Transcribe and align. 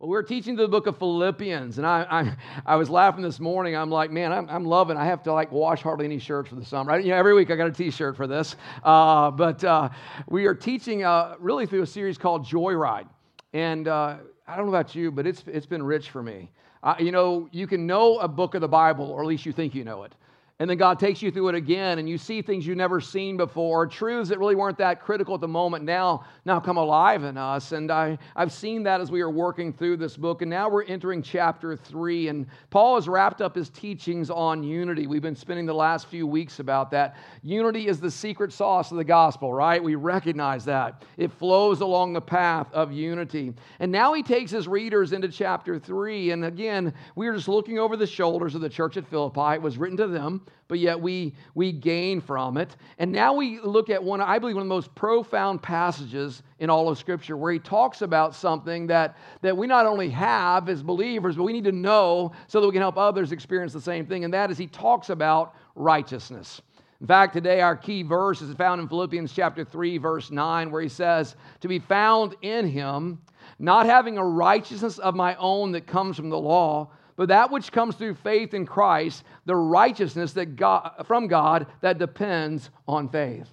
Well, 0.00 0.10
we're 0.10 0.22
teaching 0.22 0.54
the 0.54 0.68
book 0.68 0.86
of 0.86 0.96
Philippians, 0.96 1.78
and 1.78 1.84
I, 1.84 2.06
I, 2.08 2.36
I 2.74 2.76
was 2.76 2.88
laughing 2.88 3.20
this 3.20 3.40
morning. 3.40 3.74
I'm 3.74 3.90
like, 3.90 4.12
man, 4.12 4.32
I'm, 4.32 4.48
I'm 4.48 4.64
loving. 4.64 4.96
I 4.96 5.04
have 5.06 5.24
to 5.24 5.32
like 5.32 5.50
wash 5.50 5.82
hardly 5.82 6.04
any 6.04 6.20
shirts 6.20 6.50
for 6.50 6.54
the 6.54 6.64
summer. 6.64 6.90
Right? 6.92 7.02
You 7.02 7.10
know, 7.10 7.16
every 7.16 7.34
week 7.34 7.50
I 7.50 7.56
got 7.56 7.66
a 7.66 7.72
T-shirt 7.72 8.16
for 8.16 8.28
this. 8.28 8.54
Uh, 8.84 9.32
but 9.32 9.64
uh, 9.64 9.88
we 10.28 10.46
are 10.46 10.54
teaching 10.54 11.02
uh, 11.02 11.34
really 11.40 11.66
through 11.66 11.82
a 11.82 11.86
series 11.86 12.16
called 12.16 12.46
Joyride, 12.46 13.08
and 13.52 13.88
uh, 13.88 14.18
I 14.46 14.56
don't 14.56 14.66
know 14.66 14.72
about 14.72 14.94
you, 14.94 15.10
but 15.10 15.26
it's 15.26 15.42
it's 15.48 15.66
been 15.66 15.82
rich 15.82 16.10
for 16.10 16.22
me. 16.22 16.52
Uh, 16.84 16.94
you 17.00 17.10
know, 17.10 17.48
you 17.50 17.66
can 17.66 17.84
know 17.84 18.18
a 18.18 18.28
book 18.28 18.54
of 18.54 18.60
the 18.60 18.68
Bible, 18.68 19.10
or 19.10 19.22
at 19.22 19.26
least 19.26 19.46
you 19.46 19.52
think 19.52 19.74
you 19.74 19.82
know 19.82 20.04
it. 20.04 20.14
And 20.60 20.68
then 20.68 20.76
God 20.76 20.98
takes 20.98 21.22
you 21.22 21.30
through 21.30 21.50
it 21.50 21.54
again, 21.54 22.00
and 22.00 22.08
you 22.08 22.18
see 22.18 22.42
things 22.42 22.66
you've 22.66 22.76
never 22.76 23.00
seen 23.00 23.36
before, 23.36 23.86
truths 23.86 24.28
that 24.30 24.40
really 24.40 24.56
weren't 24.56 24.78
that 24.78 25.00
critical 25.00 25.36
at 25.36 25.40
the 25.40 25.46
moment 25.46 25.84
now, 25.84 26.24
now 26.44 26.58
come 26.58 26.76
alive 26.76 27.22
in 27.22 27.36
us. 27.36 27.70
And 27.70 27.92
I, 27.92 28.18
I've 28.34 28.50
seen 28.50 28.82
that 28.82 29.00
as 29.00 29.08
we 29.08 29.20
are 29.20 29.30
working 29.30 29.72
through 29.72 29.98
this 29.98 30.16
book. 30.16 30.42
And 30.42 30.50
now 30.50 30.68
we're 30.68 30.82
entering 30.82 31.22
chapter 31.22 31.76
three. 31.76 32.26
And 32.26 32.44
Paul 32.70 32.96
has 32.96 33.06
wrapped 33.06 33.40
up 33.40 33.54
his 33.54 33.70
teachings 33.70 34.30
on 34.30 34.64
unity. 34.64 35.06
We've 35.06 35.22
been 35.22 35.36
spending 35.36 35.64
the 35.64 35.74
last 35.74 36.08
few 36.08 36.26
weeks 36.26 36.58
about 36.58 36.90
that. 36.90 37.18
Unity 37.44 37.86
is 37.86 38.00
the 38.00 38.10
secret 38.10 38.52
sauce 38.52 38.90
of 38.90 38.96
the 38.96 39.04
gospel, 39.04 39.54
right? 39.54 39.80
We 39.80 39.94
recognize 39.94 40.64
that. 40.64 41.04
It 41.18 41.30
flows 41.30 41.82
along 41.82 42.14
the 42.14 42.20
path 42.20 42.66
of 42.72 42.90
unity. 42.90 43.54
And 43.78 43.92
now 43.92 44.12
he 44.12 44.24
takes 44.24 44.50
his 44.50 44.66
readers 44.66 45.12
into 45.12 45.28
chapter 45.28 45.78
three. 45.78 46.32
And 46.32 46.44
again, 46.44 46.94
we 47.14 47.28
are 47.28 47.34
just 47.34 47.46
looking 47.46 47.78
over 47.78 47.96
the 47.96 48.08
shoulders 48.08 48.56
of 48.56 48.60
the 48.60 48.68
church 48.68 48.96
at 48.96 49.06
Philippi. 49.06 49.54
It 49.54 49.62
was 49.62 49.78
written 49.78 49.96
to 49.98 50.08
them 50.08 50.42
but 50.68 50.78
yet 50.78 51.00
we, 51.00 51.34
we 51.54 51.72
gain 51.72 52.20
from 52.20 52.56
it. 52.56 52.76
And 52.98 53.10
now 53.10 53.32
we 53.32 53.58
look 53.60 53.90
at 53.90 54.02
one, 54.02 54.20
I 54.20 54.38
believe, 54.38 54.56
one 54.56 54.62
of 54.62 54.68
the 54.68 54.74
most 54.74 54.94
profound 54.94 55.62
passages 55.62 56.42
in 56.58 56.70
all 56.70 56.88
of 56.88 56.98
Scripture 56.98 57.36
where 57.36 57.52
he 57.52 57.58
talks 57.58 58.02
about 58.02 58.34
something 58.34 58.86
that, 58.88 59.16
that 59.40 59.56
we 59.56 59.66
not 59.66 59.86
only 59.86 60.10
have 60.10 60.68
as 60.68 60.82
believers, 60.82 61.36
but 61.36 61.44
we 61.44 61.52
need 61.52 61.64
to 61.64 61.72
know 61.72 62.32
so 62.46 62.60
that 62.60 62.66
we 62.66 62.72
can 62.72 62.82
help 62.82 62.98
others 62.98 63.32
experience 63.32 63.72
the 63.72 63.80
same 63.80 64.06
thing. 64.06 64.24
And 64.24 64.34
that 64.34 64.50
is 64.50 64.58
he 64.58 64.66
talks 64.66 65.08
about 65.08 65.54
righteousness. 65.74 66.60
In 67.00 67.06
fact, 67.06 67.32
today 67.32 67.60
our 67.60 67.76
key 67.76 68.02
verse 68.02 68.42
is 68.42 68.52
found 68.54 68.80
in 68.80 68.88
Philippians 68.88 69.32
chapter 69.32 69.64
3, 69.64 69.98
verse 69.98 70.30
9, 70.30 70.70
where 70.70 70.82
he 70.82 70.88
says, 70.88 71.36
To 71.60 71.68
be 71.68 71.78
found 71.78 72.34
in 72.42 72.66
him, 72.66 73.20
not 73.60 73.86
having 73.86 74.18
a 74.18 74.24
righteousness 74.24 74.98
of 74.98 75.14
my 75.14 75.36
own 75.36 75.72
that 75.72 75.86
comes 75.86 76.16
from 76.16 76.28
the 76.28 76.38
law, 76.38 76.90
but 77.18 77.26
that 77.30 77.50
which 77.50 77.72
comes 77.72 77.96
through 77.96 78.14
faith 78.14 78.54
in 78.54 78.64
Christ, 78.64 79.24
the 79.44 79.56
righteousness 79.56 80.34
that 80.34 80.54
God, 80.54 81.04
from 81.04 81.26
God 81.26 81.66
that 81.80 81.98
depends 81.98 82.70
on 82.86 83.08
faith. 83.08 83.48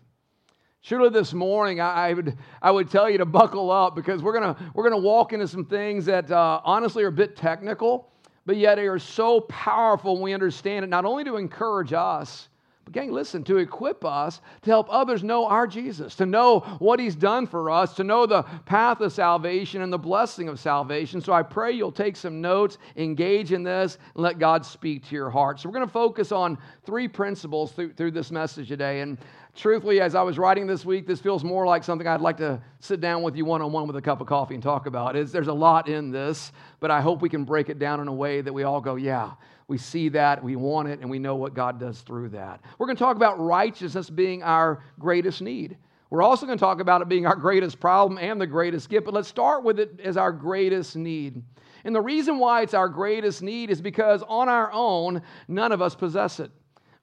Surely 0.82 1.10
this 1.10 1.34
morning, 1.34 1.82
I, 1.82 2.14
would, 2.14 2.38
I 2.62 2.70
would 2.70 2.92
tell 2.92 3.10
you 3.10 3.18
to 3.18 3.26
buckle 3.26 3.72
up 3.72 3.96
because 3.96 4.22
we're 4.22 4.40
going 4.40 4.56
we're 4.76 4.88
gonna 4.88 5.02
walk 5.02 5.34
into 5.34 5.48
some 5.48 5.66
things 5.66 6.06
that 6.06 6.30
uh, 6.30 6.62
honestly 6.64 7.04
are 7.04 7.08
a 7.08 7.12
bit 7.12 7.36
technical, 7.36 8.12
but 8.46 8.56
yet 8.56 8.76
they 8.76 8.86
are 8.86 9.00
so 9.00 9.42
powerful 9.42 10.14
when 10.14 10.22
we 10.22 10.34
understand 10.36 10.86
it, 10.86 10.90
not 10.90 11.04
only 11.04 11.24
to 11.24 11.38
encourage 11.38 11.92
us, 11.92 12.50
but, 12.86 12.94
gang, 12.94 13.12
listen, 13.12 13.44
to 13.46 13.58
equip 13.58 14.06
us 14.06 14.42
to 14.62 14.70
help 14.70 14.88
others 14.92 15.24
know 15.24 15.48
our 15.48 15.66
Jesus, 15.66 16.16
to 16.16 16.26
know 16.26 16.60
what 16.80 17.00
he's 17.00 17.16
done 17.16 17.48
for 17.48 17.72
us, 17.72 17.96
to 17.96 18.04
know 18.04 18.28
the 18.28 18.44
path 18.66 19.02
of 19.02 19.12
salvation 19.12 19.82
and 19.82 19.92
the 19.92 19.98
blessing 19.98 20.48
of 20.48 20.60
salvation. 20.60 21.20
So 21.20 21.34
I 21.34 21.42
pray 21.42 21.72
you'll 21.72 21.92
take 21.92 22.16
some 22.16 22.42
notes, 22.42 22.78
engage 22.96 23.52
in 23.52 23.64
this, 23.64 23.98
and 24.14 24.24
let 24.24 24.38
God 24.38 24.64
speak 24.66 25.04
to 25.08 25.16
your 25.16 25.32
heart. 25.32 25.60
So 25.60 25.68
we're 25.68 25.74
going 25.74 25.88
to 25.88 25.92
focus 25.92 26.32
on 26.32 26.60
three 26.86 27.08
principles 27.08 27.72
through, 27.72 27.94
through 27.94 28.12
this 28.12 28.30
message 28.30 28.68
today. 28.68 29.02
And 29.02 29.18
truthfully, 29.56 30.02
as 30.02 30.16
I 30.16 30.22
was 30.22 30.38
writing 30.38 30.68
this 30.68 30.86
week, 30.86 31.08
this 31.08 31.20
feels 31.20 31.44
more 31.44 31.66
like 31.66 31.84
something 31.84 32.08
I'd 32.08 32.22
like 32.22 32.38
to 32.38 32.62
sit 32.80 33.02
down 33.02 33.24
with 33.24 33.36
you 33.36 33.46
one 33.46 33.62
on 33.62 33.72
one 33.72 33.88
with 33.88 33.96
a 33.96 34.02
cup 34.02 34.22
of 34.22 34.28
coffee 34.28 34.54
and 34.54 34.64
talk 34.64 34.86
about. 34.86 35.16
It's, 35.16 35.32
there's 35.32 35.48
a 35.48 35.54
lot 35.54 35.88
in 35.88 36.12
this, 36.12 36.52
but 36.80 36.92
I 36.92 37.02
hope 37.02 37.22
we 37.22 37.30
can 37.30 37.46
break 37.46 37.70
it 37.70 37.80
down 37.80 38.00
in 38.00 38.08
a 38.08 38.14
way 38.14 38.42
that 38.42 38.54
we 38.54 38.64
all 38.64 38.82
go, 38.82 38.96
yeah 38.96 39.32
we 39.68 39.78
see 39.78 40.10
that, 40.10 40.44
we 40.44 40.56
want 40.56 40.88
it, 40.88 41.00
and 41.00 41.10
we 41.10 41.20
know 41.20 41.36
what 41.36 41.54
God 41.54 41.80
does 41.80 42.02
through 42.02 42.30
that. 42.30 42.62
We're 42.78 42.86
going 42.86 42.98
to 42.98 43.04
talk 43.04 43.16
about 43.16 43.40
righteousness 43.40 44.10
being 44.10 44.44
our 44.44 44.84
greatest 45.00 45.42
need. 45.42 45.78
We're 46.12 46.22
also 46.22 46.46
going 46.46 46.58
to 46.58 46.64
talk 46.64 46.80
about 46.80 47.02
it 47.02 47.10
being 47.10 47.26
our 47.26 47.36
greatest 47.36 47.80
problem 47.80 48.20
and 48.20 48.40
the 48.40 48.48
greatest 48.48 48.90
gift, 48.90 49.06
but 49.06 49.14
let's 49.14 49.28
start 49.28 49.64
with 49.64 49.80
it 49.80 50.00
as 50.04 50.18
our 50.18 50.32
greatest 50.32 50.96
need. 50.96 51.42
And 51.84 51.96
the 51.96 52.02
reason 52.02 52.38
why 52.38 52.62
it's 52.62 52.74
our 52.74 52.88
greatest 52.88 53.42
need 53.42 53.70
is 53.70 53.82
because 53.82 54.24
on 54.28 54.50
our 54.50 54.72
own, 54.72 55.24
none 55.48 55.72
of 55.72 55.82
us 55.82 55.96
possess 55.96 56.40
it. 56.40 56.52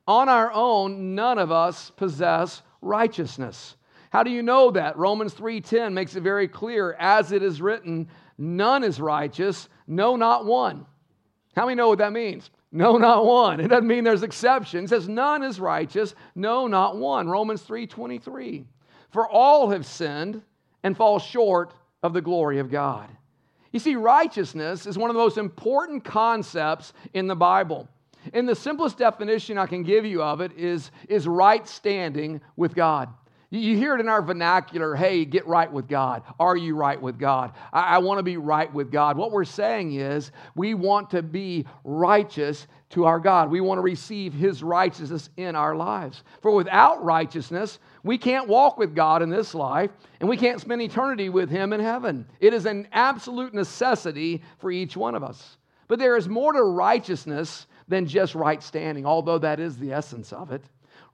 On 0.07 0.29
our 0.29 0.53
own, 0.53 1.15
none 1.15 1.39
of 1.39 1.53
us 1.53 1.91
possess 1.91 2.63
righteousness. 2.81 3.77
How 4.11 4.23
do 4.23 4.31
you 4.31 4.43
know 4.43 4.71
that? 4.73 4.99
Romans 4.99 5.33
3:10 5.35 5.95
makes 5.95 6.17
it 6.17 6.23
very 6.23 6.49
clear 6.49 6.95
as 6.99 7.33
it 7.33 7.43
is 7.43 7.63
written, 7.63 8.09
none 8.37 8.85
is 8.85 9.01
righteous, 9.01 9.69
no 9.87 10.17
not 10.17 10.45
one. 10.45 10.87
How 11.55 11.67
many 11.67 11.77
know 11.77 11.89
what 11.89 11.99
that 11.99 12.13
means? 12.13 12.51
No, 12.73 12.97
not 12.97 13.27
one. 13.27 13.61
It 13.61 13.69
doesn't 13.69 13.87
mean 13.87 14.03
there's 14.03 14.23
exceptions. 14.23 14.91
It 14.91 14.95
says 14.95 15.09
none 15.09 15.43
is 15.43 15.61
righteous, 15.61 16.15
no, 16.35 16.67
not 16.67 16.97
one. 16.97 17.29
Romans 17.29 17.63
3:23. 17.63 18.65
For 19.11 19.29
all 19.29 19.71
have 19.71 19.85
sinned 19.85 20.43
and 20.83 20.97
fall 20.97 21.19
short 21.19 21.75
of 22.03 22.15
the 22.15 22.23
glory 22.23 22.59
of 22.59 22.71
God. 22.71 23.09
You 23.73 23.79
see, 23.79 23.95
righteousness 23.97 24.87
is 24.87 24.99
one 24.99 25.11
of 25.11 25.15
the 25.15 25.23
most 25.23 25.39
important 25.39 26.05
concepts 26.05 26.93
in 27.15 27.27
the 27.27 27.37
Bible. 27.37 27.89
And 28.33 28.49
the 28.49 28.55
simplest 28.55 28.99
definition 28.99 29.59
I 29.59 29.67
can 29.67 29.83
give 29.83 30.05
you 30.05 30.23
of 30.23 30.41
it 30.41 30.53
is, 30.57 30.91
is 31.09 31.27
right 31.27 31.67
standing 31.67 32.41
with 32.57 32.75
God. 32.75 33.09
You 33.51 33.77
hear 33.77 33.95
it 33.95 34.01
in 34.01 34.09
our 34.09 34.23
vernacular 34.23 34.95
hey, 34.95 35.27
get 35.27 35.47
right 35.47 35.71
with 35.71 35.87
God. 35.87 36.23
Are 36.41 36.57
you 36.57 36.75
right 36.75 37.01
with 37.01 37.19
God? 37.19 37.53
I, 37.71 37.97
I 37.97 37.99
want 37.99 38.19
to 38.19 38.23
be 38.23 38.39
right 38.39 38.73
with 38.73 38.91
God. 38.91 39.19
What 39.19 39.31
we're 39.31 39.45
saying 39.45 39.93
is 39.93 40.33
we 40.55 40.73
want 40.73 41.11
to 41.11 41.23
be 41.23 41.67
righteous 41.85 42.67
to 42.91 43.05
our 43.05 43.21
God. 43.21 43.51
We 43.51 43.61
want 43.61 43.77
to 43.77 43.83
receive 43.83 44.33
His 44.33 44.63
righteousness 44.63 45.29
in 45.37 45.55
our 45.55 45.77
lives. 45.77 46.25
For 46.41 46.51
without 46.51 47.05
righteousness, 47.05 47.79
we 48.03 48.17
can't 48.17 48.49
walk 48.49 48.79
with 48.79 48.95
God 48.95 49.21
in 49.21 49.29
this 49.29 49.55
life, 49.55 49.91
and 50.21 50.31
we 50.31 50.39
can't 50.39 50.61
spend 50.61 50.81
eternity 50.81 51.29
with 51.29 51.51
Him 51.51 51.75
in 51.75 51.81
heaven. 51.81 52.27
It 52.41 52.55
is 52.55 52.65
an 52.65 52.89
absolute 52.91 53.53
necessity 53.53 54.43
for 54.61 54.71
each 54.71 54.97
one 54.97 55.15
of 55.15 55.23
us. 55.23 55.59
But 55.89 55.99
there 55.99 56.17
is 56.17 56.27
more 56.27 56.55
to 56.55 56.63
righteousness 56.63 57.67
than 57.89 58.07
just 58.07 58.35
right 58.35 58.63
standing, 58.63 59.07
although 59.07 59.39
that 59.39 59.61
is 59.61 59.77
the 59.79 59.93
essence 59.93 60.33
of 60.33 60.53
it. 60.53 60.63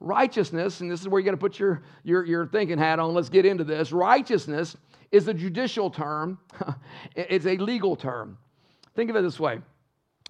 Righteousness, 0.00 0.80
and 0.80 0.90
this 0.90 1.00
is 1.00 1.08
where 1.08 1.20
you 1.20 1.24
got 1.24 1.32
to 1.32 1.36
put 1.36 1.58
your, 1.58 1.82
your, 2.04 2.24
your 2.24 2.46
thinking 2.46 2.78
hat 2.78 2.98
on. 2.98 3.14
Let's 3.14 3.28
get 3.28 3.44
into 3.44 3.64
this. 3.64 3.90
Righteousness 3.90 4.76
is 5.10 5.26
a 5.26 5.34
judicial 5.34 5.90
term, 5.90 6.38
it's 7.16 7.46
a 7.46 7.56
legal 7.56 7.96
term. 7.96 8.38
Think 8.94 9.10
of 9.10 9.16
it 9.16 9.22
this 9.22 9.40
way 9.40 9.60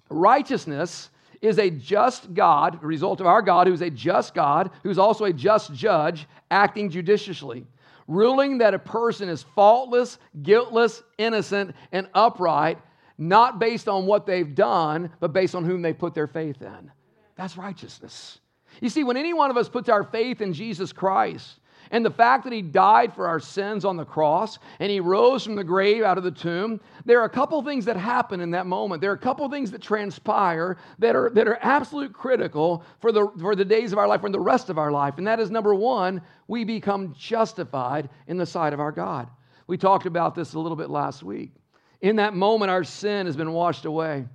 righteousness 0.09 1.09
is 1.41 1.57
a 1.59 1.69
just 1.69 2.33
God, 2.33 2.83
result 2.83 3.21
of 3.21 3.27
our 3.27 3.41
God, 3.41 3.67
who's 3.67 3.81
a 3.81 3.89
just 3.89 4.33
God, 4.33 4.71
who's 4.83 4.97
also 4.97 5.25
a 5.25 5.33
just 5.33 5.73
judge, 5.73 6.27
acting 6.51 6.89
judiciously, 6.89 7.65
ruling 8.07 8.57
that 8.57 8.73
a 8.73 8.79
person 8.79 9.29
is 9.29 9.43
faultless, 9.55 10.17
guiltless, 10.41 11.01
innocent, 11.17 11.75
and 11.91 12.09
upright, 12.13 12.79
not 13.19 13.59
based 13.59 13.87
on 13.87 14.05
what 14.05 14.25
they've 14.25 14.55
done, 14.55 15.11
but 15.19 15.33
based 15.33 15.53
on 15.53 15.65
whom 15.65 15.81
they 15.81 15.93
put 15.93 16.15
their 16.15 16.27
faith 16.27 16.61
in. 16.61 16.91
That's 17.35 17.57
righteousness. 17.57 18.39
You 18.81 18.89
see, 18.89 19.03
when 19.03 19.17
any 19.17 19.33
one 19.33 19.51
of 19.51 19.57
us 19.57 19.69
puts 19.69 19.89
our 19.89 20.03
faith 20.03 20.41
in 20.41 20.53
Jesus 20.53 20.93
Christ, 20.93 21.59
and 21.91 22.05
the 22.05 22.11
fact 22.11 22.43
that 22.43 22.53
he 22.53 22.61
died 22.61 23.13
for 23.13 23.27
our 23.27 23.39
sins 23.39 23.83
on 23.83 23.97
the 23.97 24.05
cross 24.05 24.59
and 24.79 24.91
he 24.91 24.99
rose 24.99 25.43
from 25.43 25.55
the 25.55 25.63
grave 25.63 26.03
out 26.03 26.17
of 26.17 26.23
the 26.23 26.31
tomb, 26.31 26.79
there 27.05 27.19
are 27.19 27.25
a 27.25 27.29
couple 27.29 27.61
things 27.63 27.85
that 27.85 27.97
happen 27.97 28.41
in 28.41 28.51
that 28.51 28.67
moment. 28.67 29.01
There 29.01 29.09
are 29.09 29.15
a 29.15 29.17
couple 29.17 29.49
things 29.49 29.71
that 29.71 29.81
transpire 29.81 30.77
that 30.99 31.15
are, 31.15 31.31
that 31.31 31.47
are 31.47 31.57
absolute 31.61 32.13
critical 32.13 32.83
for 32.99 33.11
the, 33.11 33.27
for 33.39 33.55
the 33.55 33.65
days 33.65 33.91
of 33.91 33.97
our 33.97 34.07
life 34.07 34.23
and 34.23 34.33
the 34.33 34.39
rest 34.39 34.69
of 34.69 34.77
our 34.77 34.91
life. 34.91 35.17
And 35.17 35.25
that 35.25 35.39
is 35.39 35.49
number 35.49 35.73
one, 35.73 36.21
we 36.47 36.63
become 36.63 37.13
justified 37.17 38.09
in 38.27 38.37
the 38.37 38.45
sight 38.45 38.73
of 38.73 38.79
our 38.79 38.91
God. 38.91 39.27
We 39.65 39.77
talked 39.77 40.05
about 40.05 40.35
this 40.35 40.53
a 40.53 40.59
little 40.59 40.77
bit 40.77 40.89
last 40.91 41.23
week. 41.23 41.53
In 42.01 42.17
that 42.17 42.33
moment, 42.33 42.71
our 42.71 42.83
sin 42.83 43.25
has 43.25 43.35
been 43.35 43.51
washed 43.51 43.85
away, 43.85 44.25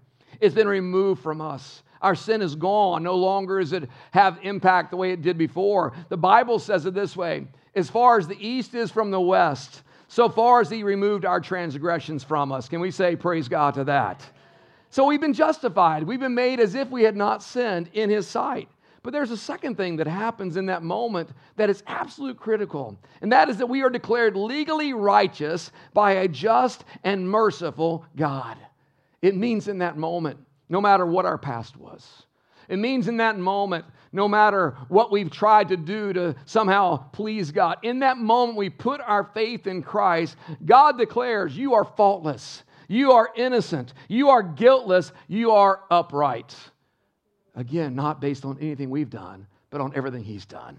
it's 0.40 0.54
been 0.54 0.68
removed 0.68 1.22
from 1.22 1.40
us. 1.40 1.82
Our 2.02 2.14
sin 2.14 2.42
is 2.42 2.54
gone. 2.54 3.02
No 3.02 3.14
longer 3.14 3.60
does 3.60 3.72
it 3.72 3.88
have 4.10 4.38
impact 4.42 4.90
the 4.90 4.96
way 4.98 5.12
it 5.12 5.22
did 5.22 5.38
before. 5.38 5.94
The 6.10 6.18
Bible 6.18 6.58
says 6.58 6.84
it 6.84 6.92
this 6.92 7.16
way 7.16 7.46
as 7.74 7.88
far 7.88 8.18
as 8.18 8.28
the 8.28 8.36
east 8.46 8.74
is 8.74 8.90
from 8.90 9.10
the 9.10 9.20
west, 9.20 9.82
so 10.08 10.28
far 10.28 10.60
as 10.60 10.68
He 10.68 10.82
removed 10.82 11.24
our 11.24 11.40
transgressions 11.40 12.22
from 12.22 12.52
us. 12.52 12.68
Can 12.68 12.80
we 12.80 12.90
say, 12.90 13.16
Praise 13.16 13.48
God 13.48 13.74
to 13.74 13.84
that? 13.84 14.22
So 14.90 15.06
we've 15.06 15.20
been 15.20 15.32
justified. 15.32 16.02
We've 16.02 16.20
been 16.20 16.34
made 16.34 16.60
as 16.60 16.74
if 16.74 16.90
we 16.90 17.04
had 17.04 17.16
not 17.16 17.42
sinned 17.42 17.88
in 17.94 18.10
His 18.10 18.28
sight. 18.28 18.68
But 19.04 19.12
there's 19.12 19.30
a 19.30 19.36
second 19.36 19.76
thing 19.76 19.96
that 19.96 20.06
happens 20.06 20.56
in 20.56 20.66
that 20.66 20.82
moment 20.82 21.28
that 21.56 21.68
is 21.68 21.82
absolute 21.86 22.38
critical, 22.38 22.98
and 23.20 23.30
that 23.32 23.50
is 23.50 23.58
that 23.58 23.68
we 23.68 23.82
are 23.82 23.90
declared 23.90 24.34
legally 24.34 24.94
righteous 24.94 25.70
by 25.92 26.12
a 26.12 26.28
just 26.28 26.84
and 27.04 27.30
merciful 27.30 28.06
God. 28.16 28.56
It 29.20 29.36
means 29.36 29.68
in 29.68 29.78
that 29.78 29.98
moment 29.98 30.38
no 30.70 30.80
matter 30.80 31.04
what 31.04 31.26
our 31.26 31.36
past 31.36 31.76
was. 31.76 32.24
It 32.66 32.78
means 32.78 33.06
in 33.06 33.18
that 33.18 33.38
moment, 33.38 33.84
no 34.10 34.26
matter 34.26 34.70
what 34.88 35.12
we've 35.12 35.30
tried 35.30 35.68
to 35.68 35.76
do 35.76 36.14
to 36.14 36.34
somehow 36.46 36.96
please 37.10 37.52
God, 37.52 37.76
in 37.82 37.98
that 37.98 38.16
moment 38.16 38.56
we 38.56 38.70
put 38.70 39.02
our 39.02 39.24
faith 39.34 39.66
in 39.66 39.82
Christ, 39.82 40.36
God 40.64 40.96
declares, 40.96 41.54
You 41.54 41.74
are 41.74 41.84
faultless. 41.84 42.62
You 42.88 43.12
are 43.12 43.30
innocent. 43.36 43.92
You 44.08 44.30
are 44.30 44.42
guiltless. 44.42 45.12
You 45.28 45.50
are 45.50 45.80
upright. 45.90 46.54
Again, 47.54 47.94
not 47.94 48.20
based 48.20 48.44
on 48.44 48.58
anything 48.60 48.90
we've 48.90 49.10
done, 49.10 49.46
but 49.70 49.80
on 49.80 49.92
everything 49.94 50.24
He's 50.24 50.46
done 50.46 50.78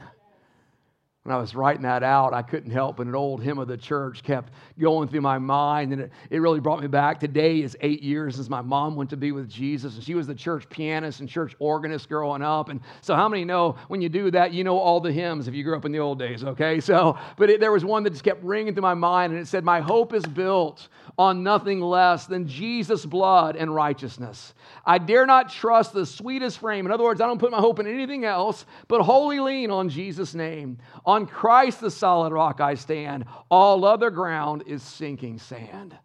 when 1.25 1.35
I 1.35 1.39
was 1.39 1.55
writing 1.55 1.81
that 1.81 2.03
out, 2.03 2.35
I 2.35 2.43
couldn't 2.43 2.69
help 2.69 2.97
but 2.97 3.07
an 3.07 3.15
old 3.15 3.41
hymn 3.41 3.57
of 3.57 3.67
the 3.67 3.77
church 3.77 4.21
kept 4.21 4.53
going 4.79 5.07
through 5.07 5.21
my 5.21 5.39
mind, 5.39 5.91
and 5.91 6.03
it, 6.03 6.11
it 6.29 6.37
really 6.37 6.59
brought 6.59 6.79
me 6.81 6.87
back. 6.87 7.19
Today 7.19 7.63
is 7.63 7.75
eight 7.81 8.03
years 8.03 8.35
since 8.35 8.47
my 8.47 8.61
mom 8.61 8.95
went 8.95 9.09
to 9.09 9.17
be 9.17 9.31
with 9.31 9.49
Jesus, 9.49 9.95
and 9.95 10.03
she 10.03 10.13
was 10.13 10.27
the 10.27 10.35
church 10.35 10.69
pianist 10.69 11.21
and 11.21 11.27
church 11.27 11.55
organist 11.57 12.09
growing 12.09 12.43
up. 12.43 12.69
And 12.69 12.79
so, 13.01 13.15
how 13.15 13.27
many 13.27 13.43
know 13.43 13.75
when 13.87 14.03
you 14.03 14.09
do 14.09 14.29
that, 14.29 14.53
you 14.53 14.63
know 14.63 14.77
all 14.77 14.99
the 14.99 15.11
hymns 15.11 15.47
if 15.47 15.55
you 15.55 15.63
grew 15.63 15.75
up 15.75 15.85
in 15.85 15.91
the 15.91 15.97
old 15.97 16.19
days, 16.19 16.43
okay? 16.43 16.79
So, 16.79 17.17
but 17.37 17.49
it, 17.49 17.59
there 17.59 17.71
was 17.71 17.83
one 17.83 18.03
that 18.03 18.11
just 18.11 18.23
kept 18.23 18.43
ringing 18.43 18.75
through 18.75 18.83
my 18.83 18.93
mind, 18.93 19.33
and 19.33 19.41
it 19.41 19.47
said, 19.47 19.63
My 19.63 19.79
hope 19.79 20.13
is 20.13 20.27
built 20.27 20.89
on 21.17 21.43
nothing 21.43 21.79
less 21.79 22.25
than 22.25 22.47
Jesus' 22.47 23.05
blood 23.05 23.55
and 23.55 23.73
righteousness. 23.73 24.53
I 24.85 24.97
dare 24.97 25.25
not 25.25 25.49
trust 25.49 25.93
the 25.93 26.05
sweetest 26.05 26.59
frame. 26.59 26.85
In 26.85 26.91
other 26.91 27.03
words, 27.03 27.21
I 27.21 27.27
don't 27.27 27.39
put 27.39 27.51
my 27.51 27.59
hope 27.59 27.79
in 27.79 27.87
anything 27.87 28.25
else, 28.25 28.65
but 28.87 29.01
wholly 29.01 29.39
lean 29.39 29.71
on 29.71 29.89
Jesus' 29.89 30.35
name. 30.35 30.77
On 31.05 31.25
Christ, 31.25 31.81
the 31.81 31.91
solid 31.91 32.33
rock, 32.33 32.59
I 32.59 32.75
stand. 32.75 33.25
All 33.49 33.85
other 33.85 34.09
ground 34.09 34.63
is 34.67 34.83
sinking 34.83 35.39
sand. 35.39 35.97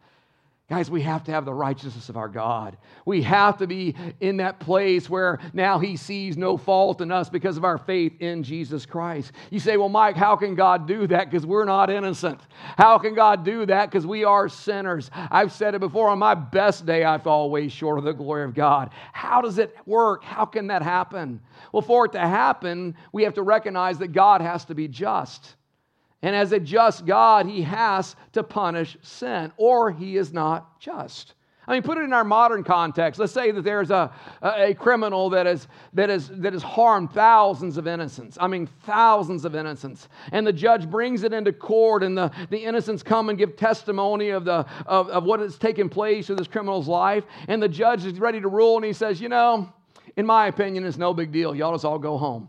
Guys, 0.70 0.88
we 0.88 1.02
have 1.02 1.24
to 1.24 1.32
have 1.32 1.44
the 1.44 1.52
righteousness 1.52 2.10
of 2.10 2.16
our 2.16 2.28
God. 2.28 2.76
We 3.04 3.22
have 3.22 3.58
to 3.58 3.66
be 3.66 3.96
in 4.20 4.36
that 4.36 4.60
place 4.60 5.10
where 5.10 5.40
now 5.52 5.80
He 5.80 5.96
sees 5.96 6.36
no 6.36 6.56
fault 6.56 7.00
in 7.00 7.10
us 7.10 7.28
because 7.28 7.56
of 7.56 7.64
our 7.64 7.76
faith 7.76 8.12
in 8.20 8.44
Jesus 8.44 8.86
Christ. 8.86 9.32
You 9.50 9.58
say, 9.58 9.76
Well, 9.76 9.88
Mike, 9.88 10.14
how 10.14 10.36
can 10.36 10.54
God 10.54 10.86
do 10.86 11.08
that? 11.08 11.28
Because 11.28 11.44
we're 11.44 11.64
not 11.64 11.90
innocent. 11.90 12.40
How 12.78 12.98
can 12.98 13.16
God 13.16 13.44
do 13.44 13.66
that? 13.66 13.90
Because 13.90 14.06
we 14.06 14.22
are 14.22 14.48
sinners. 14.48 15.10
I've 15.12 15.52
said 15.52 15.74
it 15.74 15.80
before 15.80 16.08
on 16.08 16.20
my 16.20 16.36
best 16.36 16.86
day, 16.86 17.04
I 17.04 17.18
fall 17.18 17.50
way 17.50 17.66
short 17.66 17.98
of 17.98 18.04
the 18.04 18.12
glory 18.12 18.44
of 18.44 18.54
God. 18.54 18.90
How 19.12 19.40
does 19.40 19.58
it 19.58 19.76
work? 19.86 20.22
How 20.22 20.44
can 20.44 20.68
that 20.68 20.82
happen? 20.82 21.40
Well, 21.72 21.82
for 21.82 22.06
it 22.06 22.12
to 22.12 22.20
happen, 22.20 22.94
we 23.12 23.24
have 23.24 23.34
to 23.34 23.42
recognize 23.42 23.98
that 23.98 24.12
God 24.12 24.40
has 24.40 24.64
to 24.66 24.76
be 24.76 24.86
just. 24.86 25.56
And 26.22 26.36
as 26.36 26.52
a 26.52 26.60
just 26.60 27.06
God, 27.06 27.46
he 27.46 27.62
has 27.62 28.14
to 28.32 28.42
punish 28.42 28.96
sin, 29.02 29.52
or 29.56 29.90
he 29.90 30.16
is 30.16 30.32
not 30.32 30.80
just. 30.80 31.34
I 31.70 31.74
mean, 31.74 31.82
put 31.82 31.98
it 31.98 32.00
in 32.02 32.12
our 32.12 32.24
modern 32.24 32.64
context. 32.64 33.20
Let's 33.20 33.32
say 33.32 33.52
that 33.52 33.62
there's 33.62 33.92
a, 33.92 34.12
a, 34.42 34.74
criminal 34.74 35.30
that, 35.30 35.46
is, 35.46 35.68
that, 35.92 36.10
is, 36.10 36.28
that 36.28 36.52
has 36.52 36.64
harmed 36.64 37.12
thousands 37.12 37.76
of 37.76 37.86
innocents. 37.86 38.36
I 38.40 38.48
mean, 38.48 38.66
thousands 38.86 39.44
of 39.44 39.54
innocents. 39.54 40.08
And 40.32 40.44
the 40.44 40.52
judge 40.52 40.90
brings 40.90 41.22
it 41.22 41.32
into 41.32 41.52
court, 41.52 42.02
and 42.02 42.18
the, 42.18 42.32
the 42.50 42.58
innocents 42.58 43.04
come 43.04 43.28
and 43.28 43.38
give 43.38 43.56
testimony 43.56 44.30
of, 44.30 44.44
the, 44.44 44.66
of, 44.84 45.10
of 45.10 45.22
what 45.22 45.38
has 45.38 45.58
taken 45.58 45.88
place 45.88 46.28
in 46.28 46.34
this 46.34 46.48
criminal's 46.48 46.88
life. 46.88 47.22
And 47.46 47.62
the 47.62 47.68
judge 47.68 48.04
is 48.04 48.18
ready 48.18 48.40
to 48.40 48.48
rule, 48.48 48.74
and 48.74 48.84
he 48.84 48.92
says, 48.92 49.20
You 49.20 49.28
know, 49.28 49.72
in 50.16 50.26
my 50.26 50.48
opinion, 50.48 50.84
it's 50.84 50.98
no 50.98 51.14
big 51.14 51.30
deal. 51.30 51.54
Y'all 51.54 51.72
just 51.72 51.84
all 51.84 52.00
go 52.00 52.18
home. 52.18 52.48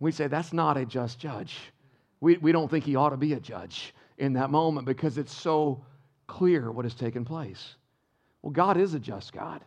We 0.00 0.12
say, 0.12 0.28
That's 0.28 0.54
not 0.54 0.78
a 0.78 0.86
just 0.86 1.18
judge. 1.18 1.58
We, 2.20 2.36
we 2.38 2.52
don't 2.52 2.70
think 2.70 2.84
he 2.84 2.96
ought 2.96 3.10
to 3.10 3.16
be 3.16 3.32
a 3.34 3.40
judge 3.40 3.94
in 4.18 4.34
that 4.34 4.50
moment 4.50 4.86
because 4.86 5.18
it's 5.18 5.34
so 5.34 5.84
clear 6.26 6.70
what 6.70 6.84
has 6.84 6.94
taken 6.94 7.24
place. 7.24 7.74
Well, 8.42 8.52
God 8.52 8.76
is 8.76 8.94
a 8.94 8.98
just 8.98 9.32
God, 9.32 9.62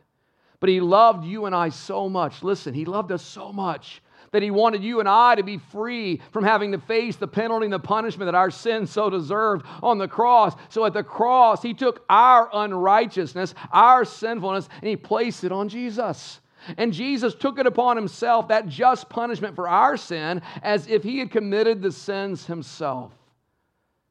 but 0.59 0.69
he 0.69 0.79
loved 0.81 1.25
you 1.25 1.45
and 1.45 1.55
I 1.55 1.69
so 1.69 2.09
much. 2.09 2.43
Listen, 2.43 2.73
he 2.73 2.85
loved 2.85 3.11
us 3.11 3.23
so 3.23 3.51
much 3.51 4.01
that 4.31 4.43
he 4.43 4.51
wanted 4.51 4.83
you 4.83 4.99
and 4.99 5.09
I 5.09 5.35
to 5.35 5.43
be 5.43 5.57
free 5.57 6.21
from 6.31 6.43
having 6.43 6.71
to 6.71 6.77
face 6.79 7.15
the 7.15 7.27
penalty 7.27 7.65
and 7.65 7.73
the 7.73 7.79
punishment 7.79 8.27
that 8.27 8.35
our 8.35 8.51
sins 8.51 8.91
so 8.91 9.09
deserved 9.09 9.65
on 9.81 9.97
the 9.97 10.07
cross. 10.07 10.53
So 10.69 10.85
at 10.85 10.93
the 10.93 11.03
cross, 11.03 11.61
he 11.61 11.73
took 11.73 12.05
our 12.09 12.49
unrighteousness, 12.53 13.53
our 13.71 14.05
sinfulness, 14.05 14.69
and 14.81 14.87
he 14.87 14.95
placed 14.95 15.43
it 15.43 15.51
on 15.51 15.69
Jesus. 15.69 16.39
And 16.77 16.93
Jesus 16.93 17.35
took 17.35 17.59
it 17.59 17.65
upon 17.65 17.95
himself, 17.95 18.47
that 18.49 18.67
just 18.67 19.09
punishment 19.09 19.55
for 19.55 19.67
our 19.67 19.97
sin, 19.97 20.41
as 20.61 20.87
if 20.87 21.03
he 21.03 21.19
had 21.19 21.31
committed 21.31 21.81
the 21.81 21.91
sins 21.91 22.45
himself. 22.45 23.13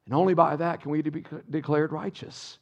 And 0.05 0.13
only 0.13 0.33
by 0.33 0.55
that 0.55 0.81
can 0.81 0.91
we 0.91 1.01
be 1.01 1.23
declared 1.49 1.91
righteous. 1.91 2.57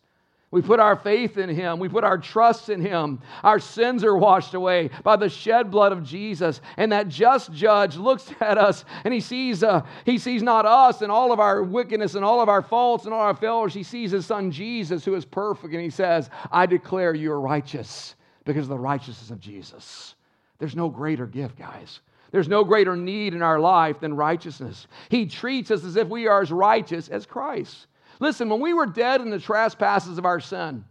We 0.50 0.62
put 0.62 0.80
our 0.80 0.96
faith 0.96 1.38
in 1.38 1.50
him. 1.50 1.78
We 1.78 1.90
put 1.90 2.06
our 2.06 2.18
trust 2.18 2.70
in 2.70 2.80
him. 2.80 3.20
Our 3.44 3.60
sins 3.60 4.06
are 4.06 4.18
washed 4.18 4.54
away 4.54 4.90
by 5.04 5.18
the 5.18 5.28
shed 5.28 5.70
blood 5.70 5.92
of 5.92 6.04
Jesus. 6.04 6.62
And 6.78 6.94
that 6.94 7.10
just 7.10 7.52
judge 7.52 7.98
looks 7.98 8.32
at 8.40 8.58
us 8.58 8.86
and 9.04 9.14
he 9.14 9.20
sees, 9.20 9.62
uh, 9.62 9.86
he 10.06 10.18
sees 10.18 10.42
not 10.42 10.66
us 10.66 11.02
and 11.02 11.12
all 11.12 11.34
of 11.34 11.42
our 11.42 11.64
wickedness 11.64 12.16
and 12.16 12.24
all 12.24 12.42
of 12.42 12.48
our 12.48 12.62
faults 12.62 13.04
and 13.04 13.14
all 13.14 13.20
our 13.20 13.36
failures. 13.36 13.74
He 13.74 13.84
sees 13.84 14.12
his 14.12 14.26
son 14.26 14.50
Jesus, 14.52 15.04
who 15.04 15.16
is 15.16 15.26
perfect, 15.26 15.74
and 15.74 15.84
he 15.84 15.90
says, 15.90 16.30
I 16.50 16.66
declare 16.66 17.14
you 17.14 17.34
are 17.34 17.42
righteous 17.42 18.16
because 18.48 18.64
of 18.64 18.70
the 18.70 18.80
righteousness 18.80 19.30
of 19.30 19.40
Jesus. 19.40 20.16
There's 20.58 20.76
no 20.76 20.90
greater 20.90 21.28
gift, 21.28 21.60
guys. 21.60 22.00
There's 22.32 22.48
no 22.48 22.64
greater 22.64 22.96
need 22.96 23.34
in 23.34 23.42
our 23.42 23.60
life 23.60 24.00
than 24.00 24.16
righteousness. 24.16 24.88
He 25.10 25.28
treats 25.28 25.70
us 25.70 25.84
as 25.84 25.96
if 25.96 26.08
we 26.08 26.28
are 26.28 26.42
as 26.42 26.52
righteous 26.52 27.10
as 27.10 27.26
Christ. 27.26 27.88
Listen, 28.20 28.50
when 28.50 28.60
we 28.60 28.74
were 28.74 28.86
dead 28.86 29.22
in 29.22 29.30
the 29.30 29.40
trespasses 29.40 30.18
of 30.18 30.26
our 30.26 30.40
sin, 30.40 30.84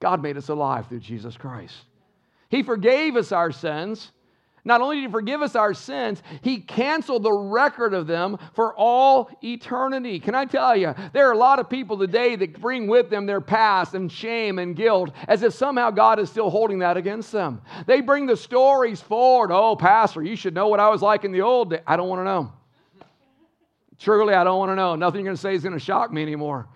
God 0.00 0.22
made 0.22 0.36
us 0.36 0.48
alive 0.48 0.86
through 0.86 1.00
Jesus 1.00 1.36
Christ. 1.36 1.74
He 2.50 2.62
forgave 2.62 3.16
us 3.16 3.32
our 3.32 3.50
sins 3.50 4.12
not 4.64 4.80
only 4.80 4.96
did 4.96 5.06
he 5.06 5.12
forgive 5.12 5.42
us 5.42 5.54
our 5.56 5.74
sins, 5.74 6.22
he 6.40 6.58
canceled 6.58 7.22
the 7.22 7.32
record 7.32 7.92
of 7.92 8.06
them 8.06 8.38
for 8.54 8.74
all 8.76 9.28
eternity. 9.42 10.18
Can 10.18 10.34
I 10.34 10.46
tell 10.46 10.74
you, 10.74 10.94
there 11.12 11.28
are 11.28 11.32
a 11.32 11.38
lot 11.38 11.58
of 11.58 11.68
people 11.68 11.98
today 11.98 12.34
that 12.36 12.60
bring 12.60 12.86
with 12.86 13.10
them 13.10 13.26
their 13.26 13.42
past 13.42 13.94
and 13.94 14.10
shame 14.10 14.58
and 14.58 14.74
guilt 14.74 15.10
as 15.28 15.42
if 15.42 15.52
somehow 15.52 15.90
God 15.90 16.18
is 16.18 16.30
still 16.30 16.48
holding 16.48 16.78
that 16.78 16.96
against 16.96 17.30
them. 17.30 17.60
They 17.86 18.00
bring 18.00 18.24
the 18.26 18.36
stories 18.36 19.02
forward. 19.02 19.50
Oh, 19.52 19.76
Pastor, 19.76 20.22
you 20.22 20.36
should 20.36 20.54
know 20.54 20.68
what 20.68 20.80
I 20.80 20.88
was 20.88 21.02
like 21.02 21.24
in 21.24 21.32
the 21.32 21.42
old 21.42 21.70
days. 21.70 21.80
I 21.86 21.96
don't 21.96 22.08
want 22.08 22.20
to 22.20 22.24
know. 22.24 22.52
Truly, 23.98 24.34
I 24.34 24.44
don't 24.44 24.58
want 24.58 24.70
to 24.70 24.76
know. 24.76 24.96
Nothing 24.96 25.20
you're 25.20 25.26
going 25.26 25.36
to 25.36 25.42
say 25.42 25.54
is 25.54 25.62
going 25.62 25.78
to 25.78 25.84
shock 25.84 26.12
me 26.12 26.22
anymore. 26.22 26.68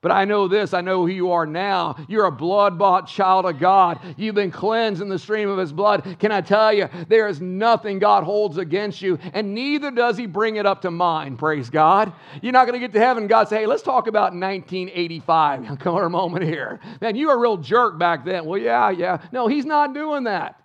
But 0.00 0.12
I 0.12 0.26
know 0.26 0.46
this, 0.46 0.74
I 0.74 0.80
know 0.80 1.04
who 1.04 1.12
you 1.12 1.32
are 1.32 1.44
now. 1.44 1.96
You're 2.08 2.26
a 2.26 2.32
blood 2.32 2.78
bought 2.78 3.08
child 3.08 3.46
of 3.46 3.58
God. 3.58 3.98
You've 4.16 4.36
been 4.36 4.52
cleansed 4.52 5.02
in 5.02 5.08
the 5.08 5.18
stream 5.18 5.48
of 5.48 5.58
His 5.58 5.72
blood. 5.72 6.18
Can 6.20 6.30
I 6.30 6.40
tell 6.40 6.72
you, 6.72 6.88
there 7.08 7.26
is 7.26 7.40
nothing 7.40 7.98
God 7.98 8.22
holds 8.22 8.58
against 8.58 9.02
you, 9.02 9.18
and 9.32 9.54
neither 9.54 9.90
does 9.90 10.16
He 10.16 10.26
bring 10.26 10.54
it 10.54 10.66
up 10.66 10.82
to 10.82 10.92
mind, 10.92 11.40
praise 11.40 11.68
God. 11.68 12.12
You're 12.42 12.52
not 12.52 12.68
going 12.68 12.80
to 12.80 12.86
get 12.86 12.92
to 12.92 13.00
heaven 13.00 13.26
God 13.26 13.48
say, 13.48 13.60
hey, 13.60 13.66
let's 13.66 13.82
talk 13.82 14.06
about 14.06 14.34
1985. 14.34 15.78
Come 15.80 15.96
on 15.96 16.04
a 16.04 16.10
moment 16.10 16.44
here. 16.44 16.78
Man, 17.00 17.16
you 17.16 17.26
were 17.26 17.34
a 17.34 17.38
real 17.38 17.56
jerk 17.56 17.98
back 17.98 18.24
then. 18.24 18.44
Well, 18.44 18.60
yeah, 18.60 18.90
yeah. 18.90 19.20
No, 19.32 19.48
He's 19.48 19.66
not 19.66 19.94
doing 19.94 20.24
that. 20.24 20.62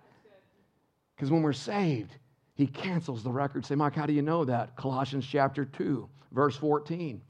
Because 1.16 1.32
when 1.32 1.42
we're 1.42 1.52
saved, 1.52 2.14
He 2.54 2.68
cancels 2.68 3.24
the 3.24 3.32
record. 3.32 3.66
Say, 3.66 3.74
Mike, 3.74 3.96
how 3.96 4.06
do 4.06 4.12
you 4.12 4.22
know 4.22 4.44
that? 4.44 4.76
Colossians 4.76 5.26
chapter 5.26 5.64
2, 5.64 6.08
verse 6.30 6.56
14. 6.56 7.20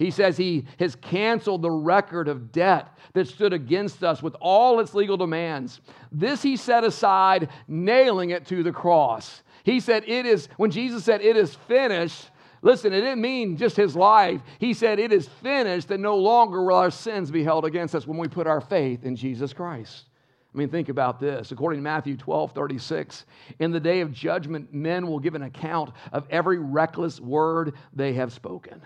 He 0.00 0.10
says 0.10 0.38
he 0.38 0.64
has 0.78 0.96
canceled 0.96 1.60
the 1.60 1.70
record 1.70 2.26
of 2.26 2.52
debt 2.52 2.88
that 3.12 3.28
stood 3.28 3.52
against 3.52 4.02
us 4.02 4.22
with 4.22 4.34
all 4.40 4.80
its 4.80 4.94
legal 4.94 5.18
demands. 5.18 5.82
This 6.10 6.40
he 6.40 6.56
set 6.56 6.84
aside, 6.84 7.50
nailing 7.68 8.30
it 8.30 8.46
to 8.46 8.62
the 8.62 8.72
cross. 8.72 9.42
He 9.62 9.78
said, 9.78 10.04
It 10.06 10.24
is, 10.24 10.48
when 10.56 10.70
Jesus 10.70 11.04
said, 11.04 11.20
It 11.20 11.36
is 11.36 11.54
finished, 11.54 12.30
listen, 12.62 12.94
it 12.94 13.02
didn't 13.02 13.20
mean 13.20 13.58
just 13.58 13.76
his 13.76 13.94
life. 13.94 14.40
He 14.58 14.72
said, 14.72 14.98
It 14.98 15.12
is 15.12 15.28
finished, 15.28 15.90
and 15.90 16.02
no 16.02 16.16
longer 16.16 16.64
will 16.64 16.76
our 16.76 16.90
sins 16.90 17.30
be 17.30 17.44
held 17.44 17.66
against 17.66 17.94
us 17.94 18.06
when 18.06 18.16
we 18.16 18.26
put 18.26 18.46
our 18.46 18.62
faith 18.62 19.04
in 19.04 19.16
Jesus 19.16 19.52
Christ. 19.52 20.06
I 20.54 20.56
mean, 20.56 20.70
think 20.70 20.88
about 20.88 21.20
this. 21.20 21.52
According 21.52 21.80
to 21.80 21.84
Matthew 21.84 22.16
12, 22.16 22.52
36, 22.52 23.26
in 23.58 23.70
the 23.70 23.78
day 23.78 24.00
of 24.00 24.12
judgment, 24.12 24.72
men 24.72 25.06
will 25.06 25.20
give 25.20 25.34
an 25.34 25.42
account 25.42 25.92
of 26.10 26.26
every 26.30 26.58
reckless 26.58 27.20
word 27.20 27.74
they 27.92 28.14
have 28.14 28.32
spoken 28.32 28.80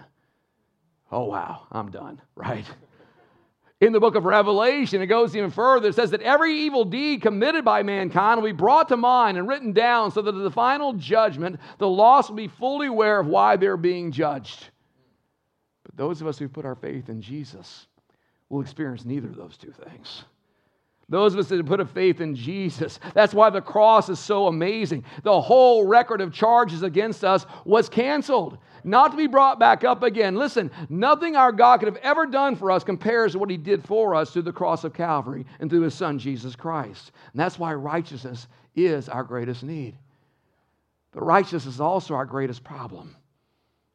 oh, 1.14 1.25
wow, 1.25 1.66
I'm 1.71 1.90
done, 1.90 2.21
right? 2.35 2.66
In 3.80 3.92
the 3.92 4.00
book 4.00 4.14
of 4.14 4.25
Revelation, 4.25 5.02
it 5.02 5.06
goes 5.06 5.37
even 5.37 5.50
further. 5.50 5.88
It 5.88 5.94
says 5.94 6.11
that 6.12 6.23
every 6.23 6.54
evil 6.61 6.85
deed 6.85 7.23
committed 7.23 7.64
by 7.64 7.83
mankind 7.83 8.40
will 8.40 8.49
be 8.49 8.52
brought 8.52 8.88
to 8.88 8.97
mind 8.97 9.37
and 9.37 9.47
written 9.47 9.73
down 9.73 10.11
so 10.11 10.23
that 10.23 10.35
at 10.35 10.42
the 10.42 10.50
final 10.50 10.94
judgment, 10.94 11.61
the 11.78 11.88
lost 11.88 12.30
will 12.30 12.37
be 12.37 12.49
fully 12.49 12.87
aware 12.87 13.21
of 13.21 13.26
why 13.26 13.56
they're 13.56 13.76
being 13.76 14.11
judged. 14.11 14.68
But 15.83 15.97
those 15.97 16.21
of 16.21 16.26
us 16.26 16.38
who 16.38 16.49
put 16.49 16.64
our 16.64 16.76
faith 16.76 17.09
in 17.09 17.21
Jesus 17.21 17.87
will 18.49 18.61
experience 18.61 19.04
neither 19.04 19.28
of 19.28 19.37
those 19.37 19.56
two 19.56 19.73
things. 19.73 20.25
Those 21.08 21.34
of 21.34 21.40
us 21.40 21.49
that 21.49 21.66
put 21.66 21.80
a 21.80 21.87
faith 21.87 22.20
in 22.20 22.34
Jesus. 22.34 22.99
That's 23.12 23.34
why 23.34 23.50
the 23.50 23.61
cross 23.61 24.08
is 24.08 24.18
so 24.18 24.46
amazing. 24.46 25.04
The 25.23 25.40
whole 25.40 25.87
record 25.87 26.20
of 26.20 26.32
charges 26.32 26.82
against 26.82 27.25
us 27.25 27.44
was 27.64 27.88
canceled, 27.88 28.58
not 28.84 29.11
to 29.11 29.16
be 29.16 29.26
brought 29.26 29.58
back 29.58 29.84
up 29.84 30.02
again. 30.02 30.34
Listen, 30.34 30.70
nothing 30.88 31.37
our 31.37 31.52
God 31.52 31.80
could 31.80 31.88
have 31.88 32.02
ever 32.02 32.26
done 32.26 32.56
for 32.56 32.70
us 32.70 32.84
compares 32.84 33.32
to 33.32 33.38
what 33.38 33.50
He 33.50 33.56
did 33.56 33.84
for 33.84 34.14
us 34.14 34.30
through 34.30 34.42
the 34.42 34.52
cross 34.52 34.84
of 34.84 34.94
Calvary 34.94 35.44
and 35.61 35.68
through 35.68 35.82
His 35.82 35.94
Son, 35.94 36.18
Jesus 36.18 36.56
Christ. 36.56 37.12
And 37.32 37.40
that's 37.40 37.58
why 37.58 37.75
righteousness 37.75 38.46
is 38.75 39.08
our 39.08 39.25
greatest 39.25 39.62
need. 39.62 39.96
But 41.12 41.25
righteousness 41.25 41.66
is 41.66 41.80
also 41.80 42.14
our 42.14 42.26
greatest 42.26 42.64
problem. 42.64 43.14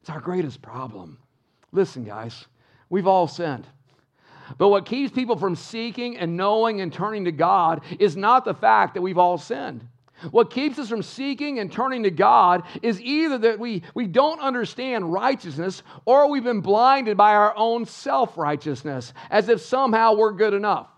It's 0.00 0.10
our 0.10 0.20
greatest 0.20 0.62
problem. 0.62 1.18
Listen, 1.72 2.04
guys, 2.04 2.46
we've 2.88 3.06
all 3.06 3.28
sinned. 3.28 3.66
But 4.58 4.68
what 4.68 4.86
keeps 4.86 5.12
people 5.12 5.36
from 5.36 5.56
seeking 5.56 6.16
and 6.16 6.36
knowing 6.36 6.80
and 6.80 6.92
turning 6.92 7.24
to 7.24 7.32
God 7.32 7.82
is 7.98 8.16
not 8.16 8.44
the 8.44 8.54
fact 8.54 8.94
that 8.94 9.02
we've 9.02 9.18
all 9.18 9.38
sinned. 9.38 9.86
What 10.30 10.50
keeps 10.50 10.78
us 10.78 10.88
from 10.88 11.02
seeking 11.02 11.58
and 11.58 11.72
turning 11.72 12.02
to 12.02 12.10
God 12.10 12.64
is 12.82 13.00
either 13.00 13.38
that 13.38 13.58
we, 13.58 13.82
we 13.94 14.06
don't 14.06 14.40
understand 14.40 15.12
righteousness 15.12 15.82
or 16.04 16.28
we've 16.28 16.44
been 16.44 16.60
blinded 16.60 17.16
by 17.16 17.34
our 17.34 17.56
own 17.56 17.86
self 17.86 18.36
righteousness 18.36 19.14
as 19.30 19.48
if 19.48 19.62
somehow 19.62 20.14
we're 20.14 20.32
good 20.32 20.52
enough 20.52 20.88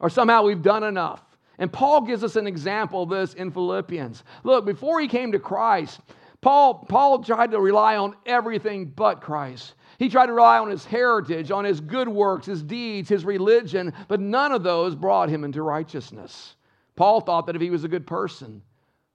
or 0.00 0.08
somehow 0.08 0.42
we've 0.42 0.62
done 0.62 0.84
enough. 0.84 1.22
And 1.58 1.70
Paul 1.72 2.02
gives 2.02 2.24
us 2.24 2.36
an 2.36 2.46
example 2.46 3.02
of 3.02 3.10
this 3.10 3.34
in 3.34 3.50
Philippians. 3.50 4.24
Look, 4.42 4.64
before 4.64 5.00
he 5.00 5.06
came 5.06 5.32
to 5.32 5.38
Christ, 5.38 6.00
Paul, 6.40 6.86
Paul 6.88 7.22
tried 7.22 7.52
to 7.52 7.60
rely 7.60 7.96
on 7.96 8.16
everything 8.26 8.86
but 8.86 9.20
Christ. 9.20 9.74
He 10.02 10.08
tried 10.08 10.26
to 10.26 10.32
rely 10.32 10.58
on 10.58 10.68
his 10.68 10.84
heritage, 10.84 11.52
on 11.52 11.64
his 11.64 11.80
good 11.80 12.08
works, 12.08 12.46
his 12.46 12.60
deeds, 12.60 13.08
his 13.08 13.24
religion, 13.24 13.92
but 14.08 14.18
none 14.18 14.50
of 14.50 14.64
those 14.64 14.96
brought 14.96 15.28
him 15.28 15.44
into 15.44 15.62
righteousness. 15.62 16.56
Paul 16.96 17.20
thought 17.20 17.46
that 17.46 17.54
if 17.54 17.62
he 17.62 17.70
was 17.70 17.84
a 17.84 17.88
good 17.88 18.04
person, 18.04 18.62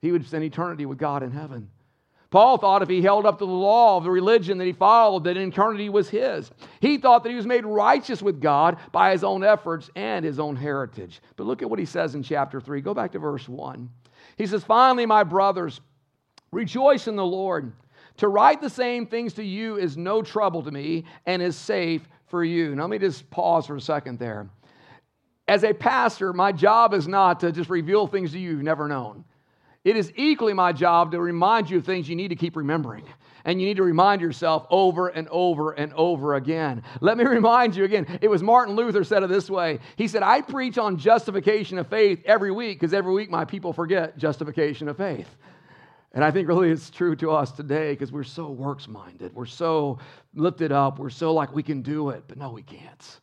he 0.01 0.13
would 0.13 0.25
spend 0.25 0.45
eternity 0.45 0.85
with 0.85 0.97
God 0.97 1.23
in 1.23 1.31
heaven. 1.31 1.69
Paul 2.29 2.57
thought 2.57 2.83
if 2.83 2.87
he 2.87 3.01
held 3.01 3.25
up 3.25 3.37
to 3.39 3.45
the 3.45 3.51
law 3.51 3.97
of 3.97 4.05
the 4.05 4.11
religion 4.11 4.57
that 4.59 4.63
he 4.63 4.71
followed, 4.71 5.25
that 5.25 5.35
eternity 5.35 5.89
was 5.89 6.07
his. 6.07 6.49
He 6.79 6.97
thought 6.97 7.23
that 7.23 7.31
he 7.31 7.35
was 7.35 7.45
made 7.45 7.65
righteous 7.65 8.21
with 8.21 8.39
God 8.39 8.77
by 8.93 9.11
his 9.11 9.25
own 9.25 9.43
efforts 9.43 9.89
and 9.97 10.23
his 10.23 10.39
own 10.39 10.55
heritage. 10.55 11.19
But 11.35 11.47
look 11.47 11.61
at 11.61 11.69
what 11.69 11.79
he 11.79 11.85
says 11.85 12.15
in 12.15 12.23
chapter 12.23 12.61
3. 12.61 12.79
Go 12.79 12.93
back 12.93 13.11
to 13.11 13.19
verse 13.19 13.49
1. 13.49 13.89
He 14.37 14.47
says, 14.47 14.63
Finally, 14.63 15.05
my 15.05 15.25
brothers, 15.25 15.81
rejoice 16.53 17.09
in 17.09 17.17
the 17.17 17.25
Lord. 17.25 17.73
To 18.17 18.27
write 18.27 18.61
the 18.61 18.69
same 18.69 19.05
things 19.05 19.33
to 19.33 19.43
you 19.43 19.77
is 19.77 19.97
no 19.97 20.21
trouble 20.21 20.63
to 20.63 20.71
me 20.71 21.05
and 21.25 21.41
is 21.41 21.55
safe 21.55 22.07
for 22.27 22.43
you. 22.43 22.75
Now, 22.75 22.83
let 22.83 22.89
me 22.89 22.99
just 22.99 23.29
pause 23.29 23.67
for 23.67 23.75
a 23.75 23.81
second 23.81 24.19
there. 24.19 24.49
As 25.47 25.63
a 25.63 25.73
pastor, 25.73 26.33
my 26.33 26.51
job 26.51 26.93
is 26.93 27.07
not 27.07 27.39
to 27.39 27.51
just 27.51 27.69
reveal 27.69 28.05
things 28.05 28.31
to 28.31 28.39
you 28.39 28.51
you've 28.51 28.63
never 28.63 28.87
known. 28.87 29.23
It 29.85 29.95
is 29.95 30.11
equally 30.17 30.53
my 30.53 30.73
job 30.73 31.11
to 31.11 31.21
remind 31.21 31.69
you 31.69 31.77
of 31.77 31.85
things 31.85 32.09
you 32.09 32.15
need 32.17 32.27
to 32.27 32.35
keep 32.35 32.57
remembering. 32.57 33.05
And 33.45 33.61
you 33.61 33.67
need 33.67 33.77
to 33.77 33.83
remind 33.83 34.19
yourself 34.19 34.67
over 34.69 35.07
and 35.07 35.29
over 35.29 35.71
and 35.71 35.93
over 35.93 36.35
again. 36.35 36.83
Let 36.99 37.17
me 37.17 37.23
remind 37.25 37.77
you 37.77 37.85
again, 37.85 38.19
it 38.21 38.27
was 38.27 38.43
Martin 38.43 38.75
Luther 38.75 39.05
said 39.05 39.23
it 39.23 39.29
this 39.29 39.49
way. 39.49 39.79
He 39.95 40.09
said, 40.09 40.23
I 40.23 40.41
preach 40.41 40.77
on 40.77 40.97
justification 40.97 41.77
of 41.77 41.87
faith 41.87 42.21
every 42.25 42.51
week 42.51 42.81
because 42.81 42.93
every 42.93 43.13
week 43.13 43.29
my 43.29 43.45
people 43.45 43.71
forget 43.71 44.17
justification 44.17 44.89
of 44.89 44.97
faith. 44.97 45.29
And 46.17 46.25
I 46.25 46.31
think 46.31 46.47
really 46.47 46.71
it's 46.71 46.89
true 46.89 47.15
to 47.17 47.29
us 47.29 47.51
today 47.51 47.91
because 47.91 48.11
we're 48.11 48.23
so 48.23 48.49
works 48.49 48.87
minded. 48.87 49.35
We're 49.35 49.45
so 49.45 49.99
lifted 50.33 50.71
up. 50.71 50.97
We're 50.97 51.11
so 51.11 51.31
like 51.31 51.53
we 51.53 51.61
can 51.61 51.83
do 51.83 52.09
it, 52.09 52.23
but 52.27 52.39
no, 52.39 52.49
we 52.49 52.63
can't. 52.63 53.19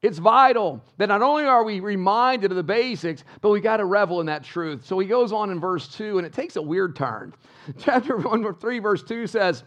It's 0.00 0.16
vital 0.16 0.82
that 0.96 1.10
not 1.10 1.20
only 1.20 1.44
are 1.44 1.62
we 1.64 1.80
reminded 1.80 2.50
of 2.50 2.56
the 2.56 2.62
basics, 2.62 3.24
but 3.42 3.50
we 3.50 3.60
got 3.60 3.76
to 3.76 3.84
revel 3.84 4.20
in 4.20 4.26
that 4.28 4.42
truth. 4.42 4.86
So 4.86 4.98
he 4.98 5.06
goes 5.06 5.32
on 5.32 5.50
in 5.50 5.60
verse 5.60 5.86
2, 5.88 6.16
and 6.16 6.26
it 6.26 6.32
takes 6.32 6.56
a 6.56 6.62
weird 6.62 6.96
turn. 6.96 7.34
Chapter 7.78 8.16
1, 8.16 8.54
3, 8.54 8.78
verse 8.78 9.02
2 9.02 9.26
says, 9.26 9.62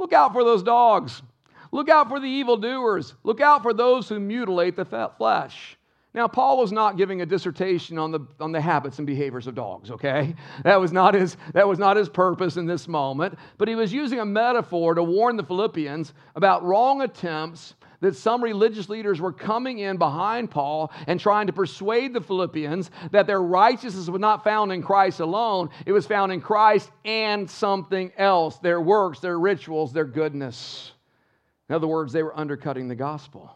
Look 0.00 0.12
out 0.12 0.32
for 0.32 0.42
those 0.42 0.64
dogs. 0.64 1.22
Look 1.70 1.88
out 1.88 2.08
for 2.08 2.18
the 2.18 2.26
evildoers. 2.26 3.14
Look 3.22 3.40
out 3.40 3.62
for 3.62 3.72
those 3.72 4.08
who 4.08 4.18
mutilate 4.18 4.74
the 4.74 5.08
flesh. 5.16 5.78
Now, 6.16 6.26
Paul 6.26 6.56
was 6.56 6.72
not 6.72 6.96
giving 6.96 7.20
a 7.20 7.26
dissertation 7.26 7.98
on 7.98 8.10
the, 8.10 8.20
on 8.40 8.50
the 8.50 8.60
habits 8.60 8.96
and 8.96 9.06
behaviors 9.06 9.46
of 9.46 9.54
dogs, 9.54 9.90
okay? 9.90 10.34
That 10.64 10.80
was, 10.80 10.90
not 10.90 11.12
his, 11.12 11.36
that 11.52 11.68
was 11.68 11.78
not 11.78 11.98
his 11.98 12.08
purpose 12.08 12.56
in 12.56 12.64
this 12.64 12.88
moment, 12.88 13.38
but 13.58 13.68
he 13.68 13.74
was 13.74 13.92
using 13.92 14.18
a 14.18 14.24
metaphor 14.24 14.94
to 14.94 15.02
warn 15.02 15.36
the 15.36 15.44
Philippians 15.44 16.14
about 16.34 16.64
wrong 16.64 17.02
attempts 17.02 17.74
that 18.00 18.16
some 18.16 18.42
religious 18.42 18.88
leaders 18.88 19.20
were 19.20 19.32
coming 19.32 19.80
in 19.80 19.98
behind 19.98 20.50
Paul 20.50 20.90
and 21.06 21.20
trying 21.20 21.48
to 21.48 21.52
persuade 21.52 22.14
the 22.14 22.22
Philippians 22.22 22.90
that 23.10 23.26
their 23.26 23.42
righteousness 23.42 24.08
was 24.08 24.20
not 24.20 24.42
found 24.42 24.72
in 24.72 24.82
Christ 24.82 25.20
alone, 25.20 25.68
it 25.84 25.92
was 25.92 26.06
found 26.06 26.32
in 26.32 26.40
Christ 26.40 26.90
and 27.04 27.50
something 27.50 28.10
else 28.16 28.56
their 28.58 28.80
works, 28.80 29.20
their 29.20 29.38
rituals, 29.38 29.92
their 29.92 30.06
goodness. 30.06 30.92
In 31.68 31.74
other 31.74 31.86
words, 31.86 32.10
they 32.14 32.22
were 32.22 32.36
undercutting 32.38 32.88
the 32.88 32.94
gospel. 32.94 33.54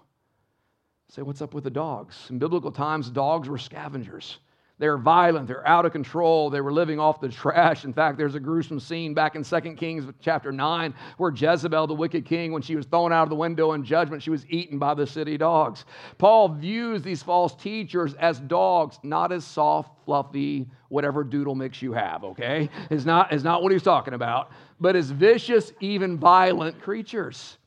Say, 1.10 1.22
what's 1.22 1.42
up 1.42 1.54
with 1.54 1.64
the 1.64 1.70
dogs? 1.70 2.28
In 2.30 2.38
biblical 2.38 2.70
times, 2.70 3.10
dogs 3.10 3.48
were 3.48 3.58
scavengers. 3.58 4.38
They 4.78 4.88
were 4.88 4.96
violent. 4.96 5.48
They're 5.48 5.66
out 5.66 5.84
of 5.84 5.90
control. 5.90 6.50
They 6.50 6.60
were 6.60 6.72
living 6.72 7.00
off 7.00 7.20
the 7.20 7.28
trash. 7.42 7.84
In 7.84 7.92
fact, 7.92 8.16
there's 8.16 8.36
a 8.36 8.40
gruesome 8.40 8.78
scene 8.78 9.12
back 9.12 9.34
in 9.34 9.42
2 9.42 9.60
Kings 9.74 10.04
chapter 10.20 10.52
9 10.52 10.94
where 11.16 11.32
Jezebel, 11.32 11.88
the 11.88 11.94
wicked 11.94 12.24
king, 12.24 12.52
when 12.52 12.62
she 12.62 12.76
was 12.76 12.86
thrown 12.86 13.12
out 13.12 13.24
of 13.24 13.28
the 13.28 13.34
window 13.34 13.72
in 13.72 13.84
judgment, 13.84 14.22
she 14.22 14.30
was 14.30 14.46
eaten 14.48 14.78
by 14.78 14.94
the 14.94 15.04
city 15.04 15.36
dogs. 15.36 15.84
Paul 16.16 16.48
views 16.48 17.02
these 17.02 17.24
false 17.24 17.56
teachers 17.56 18.14
as 18.14 18.38
dogs, 18.38 19.00
not 19.02 19.32
as 19.32 19.44
soft, 19.44 19.90
fluffy, 20.04 20.68
whatever 20.90 21.24
doodle 21.24 21.56
mix 21.56 21.82
you 21.82 21.92
have, 21.92 22.22
okay? 22.22 22.70
It's 22.88 23.04
not, 23.04 23.32
it's 23.32 23.42
not 23.42 23.64
what 23.64 23.72
he's 23.72 23.82
talking 23.82 24.14
about, 24.14 24.52
but 24.78 24.94
as 24.94 25.10
vicious, 25.10 25.72
even 25.80 26.18
violent 26.18 26.80
creatures. 26.80 27.58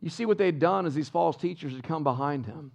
You 0.00 0.10
see 0.10 0.26
what 0.26 0.38
they'd 0.38 0.58
done 0.58 0.86
as 0.86 0.94
these 0.94 1.08
false 1.08 1.36
teachers 1.36 1.72
had 1.72 1.82
come 1.82 2.04
behind 2.04 2.46
him. 2.46 2.72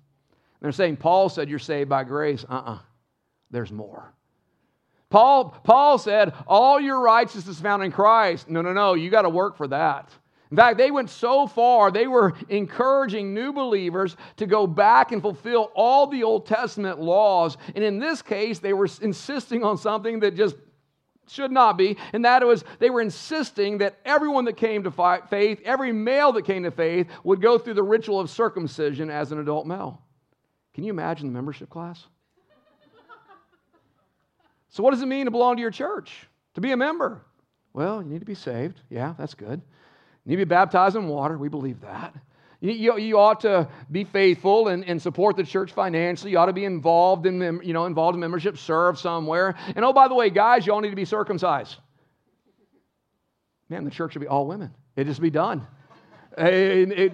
They're 0.62 0.72
saying, 0.72 0.98
Paul 0.98 1.30
said 1.30 1.50
you're 1.50 1.60
saved 1.60 1.90
by 1.90 2.04
grace. 2.04 2.46
Uh 2.48 2.54
uh-uh. 2.54 2.74
uh 2.74 2.80
there's 3.52 3.72
more. 3.72 4.14
Paul, 5.10 5.50
Paul 5.64 6.00
said, 6.00 6.34
All 6.48 6.80
your 6.80 7.00
righteousness 7.00 7.48
is 7.48 7.62
found 7.62 7.84
in 7.84 7.92
Christ. 7.92 8.50
No, 8.50 8.62
no, 8.62 8.74
no, 8.74 8.96
you 8.96 9.12
got 9.12 9.22
to 9.22 9.30
work 9.30 9.56
for 9.56 9.68
that. 9.68 10.10
In 10.50 10.58
fact, 10.58 10.78
they 10.78 10.92
went 10.92 11.10
so 11.10 11.48
far, 11.48 11.92
they 11.92 12.08
were 12.08 12.34
encouraging 12.50 13.34
new 13.34 13.54
believers 13.54 14.16
to 14.38 14.46
go 14.46 14.68
back 14.68 15.12
and 15.12 15.22
fulfill 15.22 15.72
all 15.76 16.08
the 16.08 16.24
Old 16.24 16.46
Testament 16.46 17.00
laws. 17.00 17.58
And 17.76 17.84
in 17.84 18.00
this 18.00 18.22
case, 18.22 18.60
they 18.60 18.74
were 18.74 18.88
insisting 19.02 19.64
on 19.64 19.78
something 19.78 20.20
that 20.20 20.36
just 20.36 20.56
should 21.34 21.52
not 21.52 21.78
be, 21.78 21.98
and 22.14 22.24
that 22.26 22.46
was 22.46 22.64
they 22.80 22.90
were 22.90 23.02
insisting 23.02 23.80
that 23.80 23.98
everyone 24.06 24.46
that 24.46 24.56
came 24.58 24.84
to 24.84 24.92
faith, 25.30 25.60
every 25.66 25.92
male 25.92 26.32
that 26.34 26.46
came 26.46 26.64
to 26.64 26.72
faith, 26.72 27.08
would 27.24 27.42
go 27.42 27.58
through 27.58 27.74
the 27.74 27.84
ritual 27.84 28.20
of 28.20 28.30
circumcision 28.30 29.10
as 29.10 29.32
an 29.32 29.40
adult 29.40 29.66
male. 29.66 30.02
Can 30.74 30.84
you 30.84 30.92
imagine 30.92 31.28
the 31.28 31.34
membership 31.34 31.70
class? 31.70 32.06
So, 34.70 34.82
what 34.82 34.92
does 34.92 35.02
it 35.02 35.08
mean 35.08 35.26
to 35.26 35.32
belong 35.32 35.58
to 35.58 35.62
your 35.62 35.72
church? 35.72 36.28
To 36.56 36.62
be 36.62 36.72
a 36.72 36.78
member? 36.78 37.22
Well, 37.74 38.02
you 38.02 38.10
need 38.10 38.20
to 38.20 38.26
be 38.26 38.36
saved. 38.36 38.82
Yeah, 38.90 39.14
that's 39.18 39.34
good. 39.34 39.62
You 40.26 40.30
need 40.30 40.36
to 40.36 40.46
be 40.46 40.50
baptized 40.50 40.96
in 40.96 41.08
water. 41.08 41.38
We 41.38 41.50
believe 41.50 41.82
that. 41.82 42.16
You, 42.64 42.98
you, 42.98 43.20
ought 43.20 43.42
to 43.42 43.68
be 43.92 44.06
faithful 44.06 44.70
and, 44.70 44.86
and 44.86 45.02
support 45.02 45.36
the 45.36 45.44
church 45.44 45.74
financially. 45.74 46.32
You 46.32 46.38
ought 46.38 46.46
to 46.46 46.54
be 46.54 46.64
involved 46.64 47.26
in, 47.26 47.60
you 47.62 47.74
know, 47.74 47.88
involved 47.88 48.16
in 48.16 48.22
membership, 48.22 48.58
serve 48.58 48.98
somewhere. 48.98 49.56
And 49.76 49.84
oh, 49.84 49.92
by 49.92 50.08
the 50.08 50.16
way, 50.16 50.30
guys, 50.30 50.66
you 50.66 50.72
all 50.72 50.80
need 50.80 50.92
to 50.92 50.96
be 50.96 51.04
circumcised. 51.04 51.76
Man, 53.68 53.84
the 53.84 53.92
church 53.92 54.14
should 54.14 54.22
be 54.22 54.30
all 54.30 54.48
women. 54.48 54.74
It 54.96 55.04
just 55.04 55.20
be 55.20 55.30
done. 55.30 55.68
It, 56.38 56.92
it, 56.92 57.14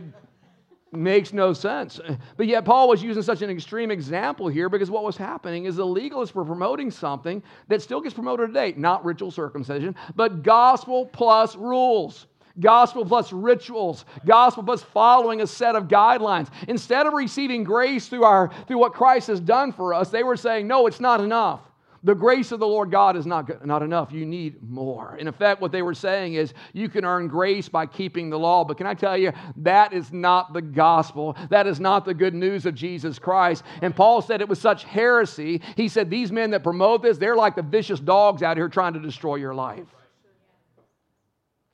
makes 0.91 1.33
no 1.33 1.53
sense. 1.53 1.99
But 2.35 2.47
yet, 2.47 2.65
Paul 2.65 2.87
was 2.87 3.03
using 3.03 3.21
such 3.21 3.43
an 3.43 3.49
extreme 3.51 3.91
example 3.91 4.47
here 4.47 4.69
because 4.69 4.89
what 4.89 5.03
was 5.03 5.17
happening 5.17 5.65
is 5.65 5.75
the 5.75 5.85
legalists 5.85 6.33
were 6.33 6.45
promoting 6.45 6.89
something 6.89 7.43
that 7.67 7.83
still 7.83 8.01
gets 8.01 8.15
promoted 8.15 8.47
today, 8.47 8.73
not 8.75 9.05
ritual 9.05 9.29
circumcision, 9.29 9.95
but 10.15 10.41
gospel 10.41 11.05
plus 11.05 11.55
rules. 11.55 12.25
Gospel 12.59 13.05
plus 13.05 13.31
rituals, 13.31 14.05
gospel 14.25 14.63
plus 14.63 14.81
following 14.81 15.41
a 15.41 15.47
set 15.47 15.75
of 15.75 15.87
guidelines. 15.87 16.49
Instead 16.67 17.07
of 17.07 17.13
receiving 17.13 17.63
grace 17.63 18.07
through, 18.07 18.23
our, 18.23 18.51
through 18.67 18.79
what 18.79 18.93
Christ 18.93 19.27
has 19.27 19.39
done 19.39 19.71
for 19.71 19.93
us, 19.93 20.09
they 20.09 20.23
were 20.23 20.37
saying, 20.37 20.67
no, 20.67 20.87
it's 20.87 20.99
not 20.99 21.21
enough. 21.21 21.61
The 22.03 22.15
grace 22.15 22.53
of 22.53 22.61
the 22.61 22.67
Lord 22.67 22.91
God 22.91 23.17
is 23.17 23.25
not, 23.25 23.65
not 23.65 23.83
enough. 23.83 24.13
You 24.13 24.25
need 24.25 24.63
more. 24.63 25.17
In 25.17 25.27
effect, 25.27 25.59
what 25.59 25.73
they 25.73 25.81
were 25.81 25.93
saying 25.93 26.35
is 26.35 26.53
you 26.71 26.87
can 26.87 27.03
earn 27.03 27.27
grace 27.27 27.67
by 27.67 27.85
keeping 27.85 28.29
the 28.29 28.39
law. 28.39 28.63
But 28.63 28.77
can 28.77 28.87
I 28.87 28.93
tell 28.93 29.17
you, 29.17 29.33
that 29.57 29.91
is 29.91 30.13
not 30.13 30.53
the 30.53 30.61
gospel. 30.61 31.35
That 31.49 31.67
is 31.67 31.81
not 31.81 32.05
the 32.05 32.13
good 32.13 32.33
news 32.33 32.65
of 32.65 32.73
Jesus 32.73 33.19
Christ. 33.19 33.63
And 33.81 33.93
Paul 33.93 34.21
said 34.21 34.39
it 34.39 34.47
was 34.47 34.61
such 34.61 34.85
heresy. 34.85 35.61
He 35.75 35.89
said, 35.89 36.09
These 36.09 36.31
men 36.31 36.51
that 36.51 36.63
promote 36.63 37.01
this, 37.01 37.17
they're 37.17 37.35
like 37.35 37.57
the 37.57 37.63
vicious 37.63 37.99
dogs 37.99 38.43
out 38.43 38.55
here 38.55 38.69
trying 38.69 38.93
to 38.93 39.01
destroy 39.01 39.35
your 39.35 39.53
life. 39.53 39.87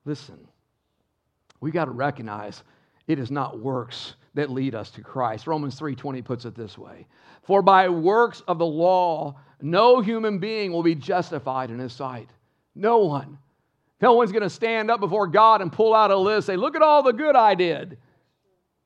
Listen, 0.05 0.47
we 1.61 1.71
got 1.71 1.85
to 1.85 1.91
recognize 1.91 2.63
it 3.07 3.19
is 3.19 3.31
not 3.31 3.59
works 3.59 4.15
that 4.33 4.49
lead 4.49 4.75
us 4.75 4.89
to 4.91 5.01
Christ. 5.01 5.47
Romans 5.47 5.79
3:20 5.79 6.23
puts 6.23 6.45
it 6.45 6.55
this 6.55 6.77
way. 6.77 7.07
For 7.43 7.61
by 7.61 7.89
works 7.89 8.41
of 8.47 8.57
the 8.57 8.65
law 8.65 9.35
no 9.61 10.01
human 10.01 10.39
being 10.39 10.71
will 10.71 10.83
be 10.83 10.95
justified 10.95 11.71
in 11.71 11.79
his 11.79 11.93
sight. 11.93 12.29
No 12.75 12.99
one. 12.99 13.37
No 14.01 14.13
one's 14.13 14.31
going 14.31 14.43
to 14.43 14.49
stand 14.49 14.91
up 14.91 14.99
before 14.99 15.27
God 15.27 15.61
and 15.61 15.71
pull 15.71 15.95
out 15.95 16.11
a 16.11 16.17
list, 16.17 16.47
say, 16.47 16.57
Look 16.57 16.75
at 16.75 16.81
all 16.81 17.01
the 17.01 17.13
good 17.13 17.35
I 17.35 17.55
did. 17.55 17.97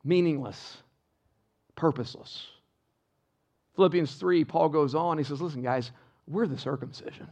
Meaningless, 0.03 0.77
purposeless. 1.75 2.47
Philippians 3.75 4.15
3, 4.15 4.45
Paul 4.45 4.69
goes 4.69 4.93
on. 4.93 5.17
He 5.17 5.23
says, 5.23 5.41
Listen, 5.41 5.61
guys, 5.61 5.91
we're 6.27 6.47
the 6.47 6.57
circumcision. 6.57 7.27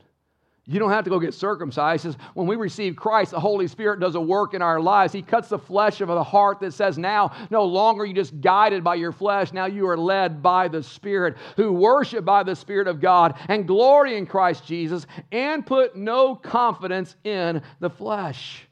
You 0.70 0.80
don't 0.80 0.90
have 0.90 1.06
to 1.06 1.10
go 1.10 1.18
get 1.18 1.34
circumcised. 1.34 2.18
When 2.34 2.46
we 2.46 2.58
receive 2.58 2.98
Christ, 2.98 3.32
the 3.32 3.40
Holy 3.40 3.68
Spirit 3.68 4.02
does 4.02 4.16
a 4.16 4.22
work 4.22 4.54
in 4.54 4.62
our 4.62 4.82
lives. 4.82 5.14
He 5.14 5.22
cuts 5.22 5.48
the 5.48 5.58
flesh 5.58 6.02
of 6.02 6.10
the 6.10 6.24
heart 6.24 6.60
that 6.60 6.74
says, 6.74 6.98
now 6.98 7.32
no 7.50 7.64
longer 7.64 8.06
you 8.06 8.14
just 8.14 8.42
guided 8.42 8.84
by 8.84 8.96
your 8.96 9.14
flesh. 9.14 9.54
Now 9.54 9.66
you 9.66 9.88
are 9.88 9.98
led 9.98 10.44
by 10.44 10.68
the 10.68 10.84
Spirit, 10.84 11.38
who 11.56 11.72
worship 11.72 12.26
by 12.26 12.44
the 12.44 12.54
Spirit 12.54 12.90
of 12.90 13.00
God 13.00 13.40
and 13.48 13.66
glory 13.66 14.18
in 14.18 14.26
Christ 14.26 14.66
Jesus 14.66 15.08
and 15.32 15.66
put 15.66 15.96
no 15.96 16.36
confidence 16.36 17.16
in 17.24 17.62
the 17.80 17.90
flesh. 17.90 18.68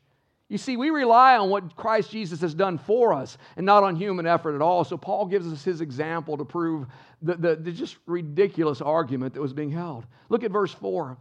You 0.49 0.57
see, 0.57 0.75
we 0.75 0.89
rely 0.89 1.37
on 1.37 1.49
what 1.49 1.77
Christ 1.77 2.11
Jesus 2.11 2.41
has 2.41 2.53
done 2.53 2.77
for 2.77 3.13
us 3.13 3.37
and 3.55 3.65
not 3.65 3.83
on 3.83 3.95
human 3.95 4.27
effort 4.27 4.53
at 4.53 4.61
all. 4.61 4.83
So 4.83 4.97
Paul 4.97 5.27
gives 5.27 5.51
us 5.51 5.63
his 5.63 5.79
example 5.79 6.37
to 6.37 6.45
prove 6.45 6.87
the, 7.21 7.35
the, 7.35 7.55
the 7.55 7.71
just 7.71 7.95
ridiculous 8.05 8.81
argument 8.81 9.33
that 9.33 9.41
was 9.41 9.53
being 9.53 9.71
held. 9.71 10.05
Look 10.27 10.43
at 10.43 10.51
verse 10.51 10.73
4. 10.73 11.17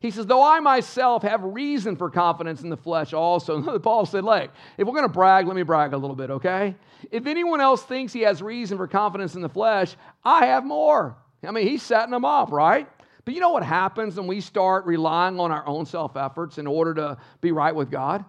He 0.00 0.10
says, 0.10 0.26
Though 0.26 0.42
I 0.42 0.60
myself 0.60 1.22
have 1.22 1.42
reason 1.42 1.96
for 1.96 2.10
confidence 2.10 2.62
in 2.62 2.70
the 2.70 2.76
flesh 2.76 3.12
also. 3.12 3.78
Paul 3.80 4.06
said, 4.06 4.24
Like, 4.24 4.50
if 4.76 4.86
we're 4.86 4.94
going 4.94 5.08
to 5.08 5.12
brag, 5.12 5.46
let 5.46 5.56
me 5.56 5.62
brag 5.62 5.92
a 5.92 5.98
little 5.98 6.16
bit, 6.16 6.30
okay? 6.30 6.76
If 7.10 7.26
anyone 7.26 7.60
else 7.60 7.82
thinks 7.82 8.12
he 8.12 8.20
has 8.20 8.42
reason 8.42 8.76
for 8.76 8.86
confidence 8.86 9.34
in 9.34 9.42
the 9.42 9.48
flesh, 9.48 9.96
I 10.24 10.46
have 10.46 10.64
more. 10.64 11.16
I 11.46 11.50
mean, 11.50 11.66
he's 11.66 11.82
setting 11.82 12.10
them 12.10 12.24
up, 12.24 12.50
right? 12.52 12.88
But 13.24 13.34
you 13.34 13.40
know 13.40 13.50
what 13.50 13.62
happens 13.62 14.16
when 14.16 14.26
we 14.26 14.40
start 14.40 14.86
relying 14.86 15.38
on 15.38 15.50
our 15.50 15.66
own 15.66 15.84
self 15.84 16.16
efforts 16.16 16.58
in 16.58 16.66
order 16.66 16.94
to 16.94 17.18
be 17.40 17.52
right 17.52 17.74
with 17.74 17.90
God? 17.90 18.24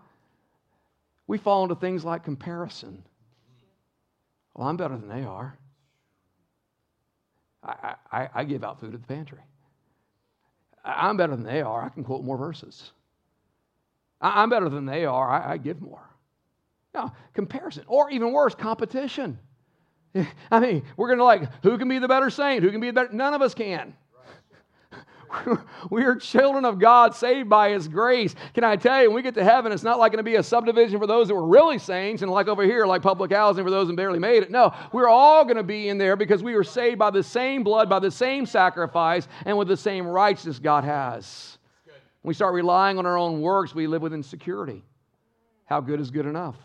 We 1.27 1.37
fall 1.37 1.63
into 1.63 1.75
things 1.75 2.03
like 2.03 2.23
comparison. 2.23 3.03
Well, 4.55 4.67
I'm 4.67 4.77
better 4.77 4.97
than 4.97 5.07
they 5.07 5.23
are. 5.23 5.57
I, 7.63 7.95
I, 8.11 8.29
I 8.33 8.43
give 8.43 8.63
out 8.63 8.79
food 8.79 8.93
at 8.93 9.01
the 9.01 9.07
pantry. 9.07 9.39
I'm 10.83 11.17
better 11.17 11.35
than 11.35 11.45
they 11.45 11.61
are. 11.61 11.83
I 11.83 11.89
can 11.89 12.03
quote 12.03 12.23
more 12.23 12.37
verses. 12.37 12.91
I'm 14.21 14.49
better 14.49 14.69
than 14.69 14.85
they 14.85 15.05
are. 15.05 15.29
I, 15.29 15.53
I 15.53 15.57
give 15.57 15.81
more. 15.81 16.03
Now, 16.93 17.13
comparison, 17.33 17.83
or 17.87 18.09
even 18.09 18.31
worse, 18.31 18.55
competition. 18.55 19.39
I 20.51 20.59
mean, 20.59 20.83
we're 20.97 21.07
going 21.07 21.19
to 21.19 21.23
like, 21.23 21.63
who 21.63 21.77
can 21.77 21.87
be 21.87 21.99
the 21.99 22.07
better 22.07 22.29
saint? 22.29 22.63
Who 22.63 22.71
can 22.71 22.81
be 22.81 22.87
the 22.87 22.93
better? 22.93 23.13
None 23.13 23.33
of 23.33 23.41
us 23.41 23.53
can. 23.53 23.95
we 25.89 26.03
are 26.03 26.15
children 26.15 26.65
of 26.65 26.79
God, 26.79 27.15
saved 27.15 27.49
by 27.49 27.71
His 27.71 27.87
grace. 27.87 28.35
Can 28.53 28.63
I 28.63 28.75
tell 28.75 29.01
you, 29.01 29.09
when 29.09 29.15
we 29.15 29.21
get 29.21 29.35
to 29.35 29.43
heaven, 29.43 29.71
it's 29.71 29.83
not 29.83 29.99
like 29.99 30.11
going 30.11 30.23
to 30.23 30.29
be 30.29 30.35
a 30.35 30.43
subdivision 30.43 30.99
for 30.99 31.07
those 31.07 31.27
that 31.27 31.35
were 31.35 31.47
really 31.47 31.79
saints 31.79 32.21
and 32.21 32.31
like 32.31 32.47
over 32.47 32.63
here, 32.63 32.85
like 32.85 33.01
public 33.01 33.31
housing 33.31 33.63
for 33.63 33.69
those 33.69 33.87
that 33.87 33.95
barely 33.95 34.19
made 34.19 34.43
it. 34.43 34.51
No, 34.51 34.73
we're 34.91 35.07
all 35.07 35.43
going 35.43 35.57
to 35.57 35.63
be 35.63 35.89
in 35.89 35.97
there 35.97 36.15
because 36.15 36.43
we 36.43 36.55
were 36.55 36.63
saved 36.63 36.99
by 36.99 37.11
the 37.11 37.23
same 37.23 37.63
blood, 37.63 37.89
by 37.89 37.99
the 37.99 38.11
same 38.11 38.45
sacrifice, 38.45 39.27
and 39.45 39.57
with 39.57 39.67
the 39.67 39.77
same 39.77 40.07
righteousness 40.07 40.59
God 40.59 40.83
has. 40.83 41.57
When 42.21 42.29
we 42.29 42.33
start 42.33 42.53
relying 42.53 42.97
on 42.97 43.05
our 43.05 43.17
own 43.17 43.41
works, 43.41 43.73
we 43.73 43.87
live 43.87 44.01
with 44.01 44.13
insecurity. 44.13 44.83
How 45.65 45.79
good 45.79 45.99
is 45.99 46.11
good 46.11 46.25
enough? 46.25 46.55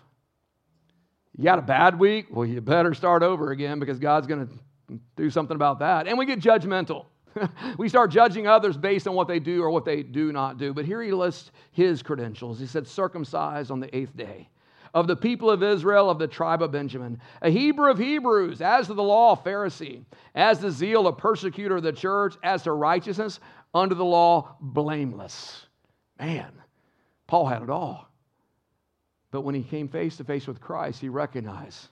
You 1.37 1.45
got 1.45 1.59
a 1.59 1.63
bad 1.63 1.99
week? 1.99 2.27
Well, 2.31 2.47
you 2.47 2.61
better 2.61 2.95
start 2.95 3.23
over 3.23 3.51
again 3.51 3.79
because 3.79 3.99
God's 3.99 4.27
going 4.27 4.47
to 4.47 4.99
do 5.17 5.31
something 5.31 5.55
about 5.55 5.81
that. 5.81 6.07
And 6.07 6.17
we 6.19 6.27
get 6.27 6.41
judgmental. 6.41 7.07
we 7.79 7.89
start 7.89 8.11
judging 8.11 8.47
others 8.47 8.77
based 8.77 9.07
on 9.07 9.15
what 9.15 9.29
they 9.29 9.39
do 9.39 9.63
or 9.63 9.71
what 9.71 9.85
they 9.85 10.03
do 10.03 10.33
not 10.33 10.59
do. 10.59 10.73
But 10.73 10.85
here 10.85 11.03
he 11.03 11.13
lists 11.13 11.51
his 11.73 12.03
credentials. 12.03 12.59
He 12.59 12.67
said, 12.67 12.87
circumcised 12.87 13.71
on 13.71 13.81
the 13.81 13.95
eighth 13.97 14.17
day. 14.17 14.49
Of 14.93 15.09
the 15.09 15.17
people 15.17 15.51
of 15.51 15.63
Israel, 15.63 16.09
of 16.09 16.21
the 16.21 16.29
tribe 16.29 16.63
of 16.63 16.71
Benjamin, 16.71 17.21
a 17.43 17.51
Hebrew 17.51 17.91
of 17.91 17.99
Hebrews, 17.99 18.61
as 18.61 18.87
to 18.87 18.95
the 18.95 19.03
law, 19.03 19.33
a 19.33 19.37
Pharisee, 19.37 20.05
as 20.37 20.61
the 20.61 20.71
zeal, 20.71 21.09
a 21.09 21.13
persecutor 21.13 21.77
of 21.77 21.83
the 21.83 21.93
church, 21.93 22.37
as 22.45 22.63
to 22.63 22.73
righteousness, 22.73 23.41
under 23.75 23.97
the 23.97 24.05
law, 24.05 24.55
blameless. 24.61 25.67
Man, 26.21 26.53
Paul 27.27 27.47
had 27.47 27.63
it 27.63 27.71
all. 27.71 28.09
But 29.33 29.41
when 29.41 29.57
he 29.57 29.65
came 29.65 29.89
face 29.89 30.17
to 30.19 30.25
face 30.25 30.47
with 30.47 30.61
Christ, 30.61 31.01
he 31.01 31.09
recognized 31.09 31.89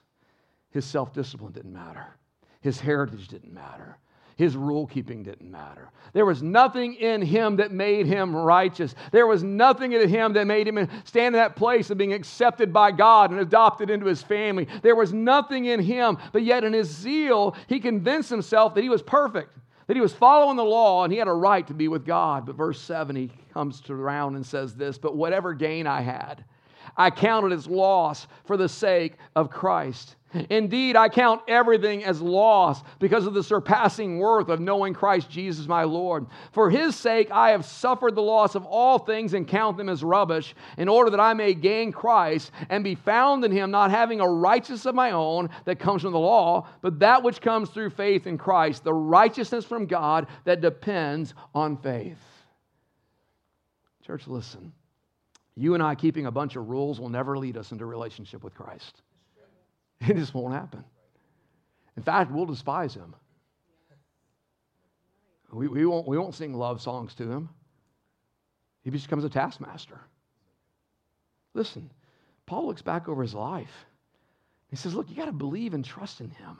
his 0.69 0.85
self 0.85 1.13
discipline 1.13 1.51
didn't 1.51 1.73
matter, 1.73 2.15
his 2.61 2.79
heritage 2.79 3.27
didn't 3.27 3.53
matter, 3.53 3.97
his 4.35 4.55
rule 4.55 4.87
keeping 4.87 5.23
didn't 5.23 5.49
matter. 5.49 5.89
There 6.13 6.25
was 6.25 6.43
nothing 6.43 6.93
in 6.95 7.21
him 7.21 7.57
that 7.57 7.71
made 7.71 8.05
him 8.05 8.35
righteous. 8.35 8.93
There 9.11 9.27
was 9.27 9.43
nothing 9.43 9.93
in 9.93 10.07
him 10.07 10.33
that 10.33 10.45
made 10.45 10.67
him 10.67 10.87
stand 11.03 11.35
in 11.35 11.41
that 11.41 11.55
place 11.55 11.89
of 11.89 11.97
being 11.97 12.13
accepted 12.13 12.71
by 12.71 12.91
God 12.91 13.31
and 13.31 13.39
adopted 13.39 13.89
into 13.89 14.05
his 14.05 14.21
family. 14.21 14.67
There 14.81 14.95
was 14.95 15.13
nothing 15.13 15.65
in 15.65 15.79
him, 15.79 16.17
but 16.31 16.43
yet 16.43 16.63
in 16.63 16.73
his 16.73 16.89
zeal, 16.89 17.55
he 17.67 17.79
convinced 17.79 18.29
himself 18.29 18.75
that 18.75 18.83
he 18.83 18.89
was 18.89 19.01
perfect, 19.01 19.57
that 19.87 19.95
he 19.97 20.01
was 20.01 20.13
following 20.13 20.57
the 20.57 20.63
law 20.63 21.03
and 21.03 21.11
he 21.11 21.19
had 21.19 21.27
a 21.27 21.33
right 21.33 21.65
to 21.67 21.73
be 21.73 21.87
with 21.87 22.05
God. 22.05 22.45
But 22.45 22.55
verse 22.55 22.79
7, 22.79 23.15
he 23.15 23.31
comes 23.53 23.81
around 23.89 24.35
and 24.35 24.45
says 24.45 24.75
this 24.75 24.97
But 24.97 25.15
whatever 25.15 25.53
gain 25.53 25.87
I 25.87 26.01
had, 26.01 26.43
I 26.95 27.09
counted 27.09 27.51
as 27.51 27.67
loss 27.67 28.27
for 28.45 28.57
the 28.57 28.69
sake 28.69 29.13
of 29.35 29.49
Christ. 29.49 30.15
Indeed, 30.49 30.95
I 30.95 31.09
count 31.09 31.41
everything 31.47 32.03
as 32.03 32.21
loss 32.21 32.81
because 32.99 33.25
of 33.25 33.33
the 33.33 33.43
surpassing 33.43 34.19
worth 34.19 34.49
of 34.49 34.59
knowing 34.59 34.93
Christ 34.93 35.29
Jesus 35.29 35.67
my 35.67 35.83
Lord. 35.83 36.25
For 36.51 36.69
his 36.69 36.95
sake, 36.95 37.29
I 37.31 37.51
have 37.51 37.65
suffered 37.65 38.15
the 38.15 38.21
loss 38.21 38.55
of 38.55 38.65
all 38.65 38.99
things 38.99 39.33
and 39.33 39.47
count 39.47 39.77
them 39.77 39.89
as 39.89 40.03
rubbish, 40.03 40.55
in 40.77 40.89
order 40.89 41.11
that 41.11 41.19
I 41.19 41.33
may 41.33 41.53
gain 41.53 41.91
Christ 41.91 42.51
and 42.69 42.83
be 42.83 42.95
found 42.95 43.45
in 43.45 43.51
him, 43.51 43.71
not 43.71 43.91
having 43.91 44.21
a 44.21 44.27
righteousness 44.27 44.85
of 44.85 44.95
my 44.95 45.11
own 45.11 45.49
that 45.65 45.79
comes 45.79 46.01
from 46.01 46.13
the 46.13 46.19
law, 46.19 46.67
but 46.81 46.99
that 46.99 47.23
which 47.23 47.41
comes 47.41 47.69
through 47.69 47.91
faith 47.91 48.25
in 48.25 48.37
Christ, 48.37 48.83
the 48.83 48.93
righteousness 48.93 49.65
from 49.65 49.85
God 49.85 50.27
that 50.45 50.61
depends 50.61 51.33
on 51.53 51.77
faith. 51.77 52.17
Church, 54.05 54.27
listen. 54.27 54.73
You 55.55 55.75
and 55.75 55.83
I 55.83 55.95
keeping 55.95 56.25
a 56.25 56.31
bunch 56.31 56.55
of 56.55 56.67
rules 56.67 56.99
will 56.99 57.09
never 57.09 57.37
lead 57.37 57.57
us 57.57 57.71
into 57.71 57.85
relationship 57.85 58.43
with 58.43 58.55
Christ. 58.55 59.01
It 60.09 60.17
just 60.17 60.33
won't 60.33 60.53
happen. 60.53 60.83
In 61.95 62.03
fact, 62.03 62.31
we'll 62.31 62.45
despise 62.45 62.93
him. 62.93 63.15
We, 65.51 65.67
we, 65.67 65.85
won't, 65.85 66.07
we 66.07 66.17
won't 66.17 66.33
sing 66.33 66.53
love 66.53 66.81
songs 66.81 67.13
to 67.15 67.29
him. 67.29 67.49
He 68.81 68.89
becomes 68.89 69.23
a 69.23 69.29
taskmaster. 69.29 69.99
Listen, 71.53 71.89
Paul 72.47 72.67
looks 72.67 72.81
back 72.81 73.07
over 73.07 73.21
his 73.21 73.35
life. 73.35 73.85
He 74.69 74.75
says, 74.75 74.95
Look, 74.95 75.09
you 75.09 75.15
got 75.15 75.25
to 75.25 75.31
believe 75.31 75.75
and 75.75 75.85
trust 75.85 76.19
in 76.19 76.31
him. 76.31 76.57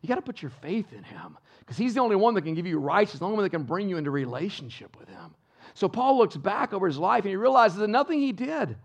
You 0.00 0.08
got 0.08 0.14
to 0.14 0.22
put 0.22 0.40
your 0.40 0.50
faith 0.62 0.92
in 0.92 1.04
him 1.04 1.36
because 1.60 1.76
he's 1.76 1.92
the 1.94 2.00
only 2.00 2.16
one 2.16 2.34
that 2.34 2.42
can 2.42 2.54
give 2.54 2.66
you 2.66 2.78
righteousness, 2.78 3.20
the 3.20 3.26
only 3.26 3.36
one 3.36 3.44
that 3.44 3.50
can 3.50 3.64
bring 3.64 3.88
you 3.88 3.98
into 3.98 4.10
relationship 4.10 4.98
with 4.98 5.08
him. 5.08 5.34
So 5.74 5.86
Paul 5.86 6.16
looks 6.16 6.36
back 6.36 6.72
over 6.72 6.86
his 6.86 6.96
life 6.96 7.24
and 7.24 7.30
he 7.30 7.36
realizes 7.36 7.78
that 7.78 7.88
nothing 7.88 8.18
he 8.18 8.32
did 8.32 8.76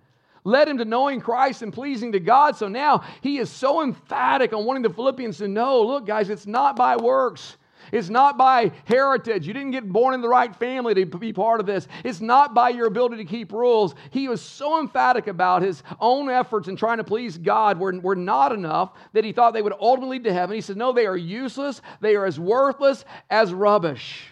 led 0.46 0.70
him 0.70 0.78
to 0.78 0.86
knowing 0.86 1.20
Christ 1.20 1.62
and 1.62 1.74
pleasing 1.74 2.14
to 2.14 2.20
God. 2.22 2.56
So 2.56 2.70
now 2.70 3.04
he 3.20 3.40
is 3.40 3.50
so 3.50 3.84
emphatic 3.84 4.54
on 4.54 4.64
wanting 4.64 4.84
the 4.84 4.90
Philippians 4.90 5.40
to 5.40 5.50
know 5.50 5.82
look, 5.82 6.06
guys, 6.06 6.30
it's 6.30 6.48
not 6.48 6.78
by 6.78 6.96
works. 6.96 7.58
It's 7.92 8.10
not 8.10 8.38
by 8.38 8.72
heritage. 8.86 9.46
You 9.46 9.54
didn't 9.54 9.72
get 9.72 9.88
born 9.88 10.14
in 10.14 10.22
the 10.22 10.30
right 10.30 10.56
family 10.56 10.94
to 10.96 11.06
be 11.06 11.34
part 11.34 11.60
of 11.60 11.66
this. 11.66 11.88
It's 12.04 12.20
not 12.22 12.54
by 12.54 12.70
your 12.70 12.88
ability 12.88 13.18
to 13.18 13.26
keep 13.26 13.52
rules. 13.52 13.94
He 14.10 14.28
was 14.28 14.42
so 14.42 14.80
emphatic 14.80 15.28
about 15.28 15.62
his 15.62 15.84
own 16.00 16.30
efforts 16.30 16.68
in 16.68 16.76
trying 16.76 16.98
to 16.98 17.04
please 17.04 17.38
God 17.38 17.80
were, 17.80 17.94
were 18.00 18.16
not 18.16 18.52
enough 18.52 18.94
that 19.14 19.24
he 19.24 19.32
thought 19.32 19.54
they 19.54 19.62
would 19.62 19.74
ultimately 19.80 20.18
lead 20.18 20.24
to 20.24 20.34
heaven. 20.34 20.56
He 20.56 20.62
said, 20.62 20.78
No, 20.78 20.94
they 20.94 21.06
are 21.06 21.18
useless. 21.18 21.82
They 22.02 22.16
are 22.16 22.26
as 22.26 22.40
worthless 22.40 23.06
as 23.30 23.54
rubbish. 23.54 24.28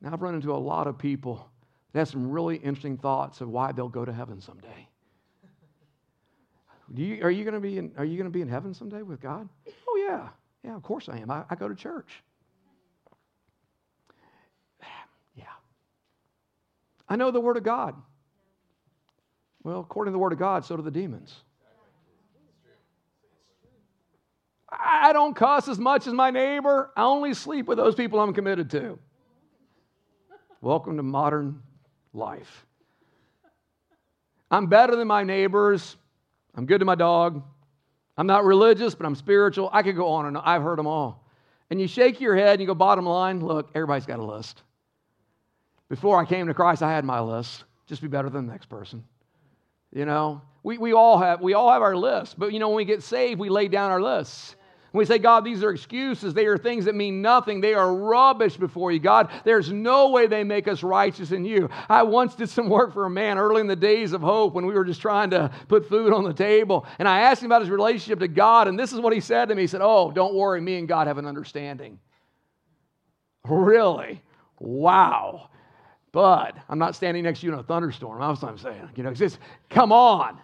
Now, 0.00 0.12
I've 0.12 0.22
run 0.22 0.34
into 0.34 0.52
a 0.52 0.56
lot 0.56 0.86
of 0.86 0.98
people 0.98 1.48
that 1.96 2.00
have 2.00 2.08
some 2.08 2.30
really 2.30 2.56
interesting 2.56 2.98
thoughts 2.98 3.40
of 3.40 3.48
why 3.48 3.72
they'll 3.72 3.88
go 3.88 4.04
to 4.04 4.12
heaven 4.12 4.38
someday. 4.38 4.86
You, 6.94 7.22
are 7.22 7.30
you 7.30 7.42
going 7.42 7.54
to 7.54 7.60
be 7.60 7.78
in, 7.78 7.92
are 7.96 8.04
you 8.04 8.18
going 8.18 8.30
to 8.30 8.30
be 8.30 8.42
in 8.42 8.48
heaven 8.48 8.74
someday 8.74 9.00
with 9.00 9.18
God? 9.18 9.48
Oh 9.88 10.06
yeah, 10.06 10.28
yeah. 10.62 10.76
Of 10.76 10.82
course 10.82 11.08
I 11.08 11.16
am. 11.16 11.30
I, 11.30 11.44
I 11.48 11.54
go 11.54 11.68
to 11.68 11.74
church. 11.74 12.22
Yeah. 15.34 15.44
I 17.08 17.16
know 17.16 17.30
the 17.30 17.40
Word 17.40 17.56
of 17.56 17.62
God. 17.62 17.94
Well, 19.64 19.80
according 19.80 20.12
to 20.12 20.16
the 20.16 20.18
Word 20.18 20.34
of 20.34 20.38
God, 20.38 20.66
so 20.66 20.76
do 20.76 20.82
the 20.82 20.90
demons. 20.90 21.34
I 24.70 25.14
don't 25.14 25.34
cuss 25.34 25.66
as 25.66 25.78
much 25.78 26.06
as 26.06 26.12
my 26.12 26.30
neighbor. 26.30 26.90
I 26.94 27.04
only 27.04 27.32
sleep 27.32 27.66
with 27.66 27.78
those 27.78 27.94
people 27.94 28.20
I'm 28.20 28.34
committed 28.34 28.68
to. 28.72 28.98
Welcome 30.60 30.98
to 30.98 31.02
modern 31.02 31.62
life. 32.16 32.66
I'm 34.50 34.66
better 34.66 34.96
than 34.96 35.08
my 35.08 35.24
neighbors. 35.24 35.96
I'm 36.54 36.66
good 36.66 36.78
to 36.78 36.84
my 36.84 36.94
dog. 36.94 37.42
I'm 38.16 38.26
not 38.26 38.44
religious, 38.44 38.94
but 38.94 39.06
I'm 39.06 39.14
spiritual. 39.14 39.68
I 39.72 39.82
could 39.82 39.96
go 39.96 40.08
on 40.08 40.26
and 40.26 40.36
on. 40.36 40.42
I've 40.44 40.62
heard 40.62 40.78
them 40.78 40.86
all. 40.86 41.24
And 41.70 41.80
you 41.80 41.88
shake 41.88 42.20
your 42.20 42.36
head 42.36 42.52
and 42.52 42.60
you 42.60 42.66
go, 42.66 42.74
bottom 42.74 43.04
line, 43.04 43.40
look, 43.40 43.70
everybody's 43.74 44.06
got 44.06 44.20
a 44.20 44.24
list. 44.24 44.62
Before 45.88 46.20
I 46.20 46.24
came 46.24 46.46
to 46.46 46.54
Christ, 46.54 46.82
I 46.82 46.90
had 46.90 47.04
my 47.04 47.20
list. 47.20 47.64
Just 47.86 48.02
be 48.02 48.08
better 48.08 48.30
than 48.30 48.46
the 48.46 48.52
next 48.52 48.66
person. 48.66 49.04
You 49.92 50.04
know, 50.04 50.42
we, 50.62 50.78
we, 50.78 50.92
all 50.92 51.18
have, 51.18 51.40
we 51.40 51.54
all 51.54 51.70
have 51.70 51.82
our 51.82 51.96
list, 51.96 52.38
but 52.38 52.52
you 52.52 52.58
know, 52.58 52.68
when 52.68 52.76
we 52.76 52.84
get 52.84 53.02
saved, 53.02 53.38
we 53.38 53.48
lay 53.48 53.68
down 53.68 53.90
our 53.90 54.00
lists. 54.00 54.56
We 54.96 55.04
say, 55.04 55.18
God, 55.18 55.44
these 55.44 55.62
are 55.62 55.70
excuses. 55.70 56.32
They 56.32 56.46
are 56.46 56.56
things 56.56 56.84
that 56.84 56.94
mean 56.94 57.20
nothing. 57.20 57.60
They 57.60 57.74
are 57.74 57.94
rubbish 57.94 58.56
before 58.56 58.92
you, 58.92 58.98
God. 58.98 59.30
There's 59.44 59.72
no 59.72 60.10
way 60.10 60.26
they 60.26 60.44
make 60.44 60.68
us 60.68 60.82
righteous 60.82 61.32
in 61.32 61.44
you. 61.44 61.68
I 61.88 62.02
once 62.02 62.34
did 62.34 62.48
some 62.48 62.68
work 62.68 62.92
for 62.92 63.04
a 63.04 63.10
man 63.10 63.38
early 63.38 63.60
in 63.60 63.66
the 63.66 63.76
days 63.76 64.12
of 64.12 64.20
hope 64.20 64.54
when 64.54 64.66
we 64.66 64.74
were 64.74 64.84
just 64.84 65.00
trying 65.00 65.30
to 65.30 65.50
put 65.68 65.88
food 65.88 66.12
on 66.12 66.24
the 66.24 66.32
table. 66.32 66.86
And 66.98 67.08
I 67.08 67.20
asked 67.20 67.42
him 67.42 67.46
about 67.46 67.62
his 67.62 67.70
relationship 67.70 68.20
to 68.20 68.28
God. 68.28 68.68
And 68.68 68.78
this 68.78 68.92
is 68.92 69.00
what 69.00 69.12
he 69.12 69.20
said 69.20 69.48
to 69.48 69.54
me. 69.54 69.62
He 69.62 69.66
said, 69.66 69.80
Oh, 69.82 70.10
don't 70.10 70.34
worry. 70.34 70.60
Me 70.60 70.78
and 70.78 70.86
God 70.86 71.06
have 71.06 71.18
an 71.18 71.26
understanding. 71.26 71.98
Really? 73.44 74.22
Wow. 74.58 75.50
But 76.12 76.56
I'm 76.68 76.78
not 76.78 76.94
standing 76.94 77.24
next 77.24 77.40
to 77.40 77.46
you 77.46 77.52
in 77.52 77.58
a 77.58 77.62
thunderstorm. 77.62 78.20
That's 78.20 78.40
what 78.40 78.50
I'm 78.50 78.58
saying. 78.58 78.88
You 78.96 79.02
know, 79.02 79.12
just 79.12 79.38
come 79.68 79.92
on. 79.92 80.40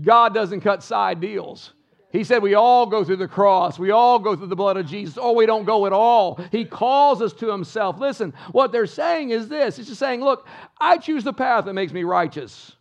God 0.00 0.34
doesn't 0.34 0.60
cut 0.62 0.82
side 0.82 1.20
deals. 1.20 1.72
He 2.10 2.24
said 2.24 2.42
we 2.42 2.54
all 2.54 2.86
go 2.86 3.04
through 3.04 3.16
the 3.16 3.28
cross. 3.28 3.78
We 3.78 3.92
all 3.92 4.18
go 4.18 4.34
through 4.34 4.48
the 4.48 4.56
blood 4.56 4.76
of 4.76 4.86
Jesus. 4.86 5.16
Oh, 5.20 5.32
we 5.32 5.46
don't 5.46 5.64
go 5.64 5.86
at 5.86 5.92
all. 5.92 6.40
He 6.50 6.64
calls 6.64 7.22
us 7.22 7.32
to 7.34 7.50
himself. 7.50 8.00
Listen, 8.00 8.34
what 8.50 8.72
they're 8.72 8.86
saying 8.86 9.30
is 9.30 9.48
this. 9.48 9.78
It's 9.78 9.88
just 9.88 10.00
saying, 10.00 10.20
look, 10.20 10.46
I 10.80 10.98
choose 10.98 11.22
the 11.22 11.32
path 11.32 11.66
that 11.66 11.74
makes 11.74 11.92
me 11.92 12.02
righteous. 12.02 12.72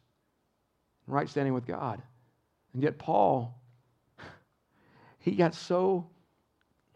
Right 1.06 1.30
standing 1.30 1.54
with 1.54 1.68
God. 1.68 2.02
And 2.74 2.82
yet 2.82 2.98
Paul, 2.98 3.56
he 5.20 5.32
got 5.32 5.54
so 5.54 6.08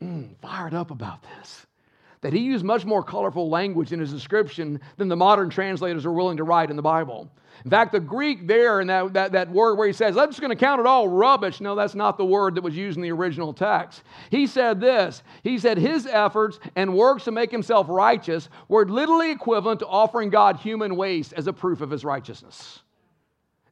mm, 0.01 0.35
fired 0.41 0.73
up 0.73 0.89
about 0.89 1.23
this 1.23 1.67
that 2.23 2.33
he 2.33 2.39
used 2.39 2.65
much 2.65 2.85
more 2.85 3.03
colorful 3.03 3.49
language 3.49 3.91
in 3.91 3.99
his 3.99 4.11
description 4.11 4.79
than 4.97 5.09
the 5.09 5.15
modern 5.15 5.49
translators 5.49 6.05
are 6.05 6.11
willing 6.11 6.37
to 6.37 6.43
write 6.43 6.69
in 6.69 6.75
the 6.77 6.81
Bible. 6.81 7.29
In 7.65 7.69
fact, 7.69 7.91
the 7.91 7.99
Greek 7.99 8.47
there 8.47 8.81
in 8.81 8.87
that, 8.87 9.13
that, 9.13 9.31
that 9.33 9.51
word 9.51 9.75
where 9.75 9.87
he 9.87 9.93
says, 9.93 10.17
I'm 10.17 10.29
just 10.29 10.39
going 10.39 10.49
to 10.49 10.55
count 10.55 10.79
it 10.79 10.87
all 10.87 11.07
rubbish. 11.07 11.61
No, 11.61 11.75
that's 11.75 11.95
not 11.95 12.17
the 12.17 12.25
word 12.25 12.55
that 12.55 12.63
was 12.63 12.75
used 12.75 12.97
in 12.97 13.03
the 13.03 13.11
original 13.11 13.53
text. 13.53 14.03
He 14.31 14.47
said 14.47 14.81
this 14.81 15.21
He 15.43 15.59
said, 15.59 15.77
His 15.77 16.07
efforts 16.07 16.59
and 16.75 16.95
works 16.95 17.25
to 17.25 17.31
make 17.31 17.51
himself 17.51 17.87
righteous 17.89 18.49
were 18.69 18.85
literally 18.85 19.31
equivalent 19.31 19.79
to 19.81 19.87
offering 19.87 20.29
God 20.29 20.57
human 20.57 20.95
waste 20.95 21.33
as 21.33 21.47
a 21.47 21.53
proof 21.53 21.81
of 21.81 21.91
his 21.91 22.03
righteousness. 22.03 22.79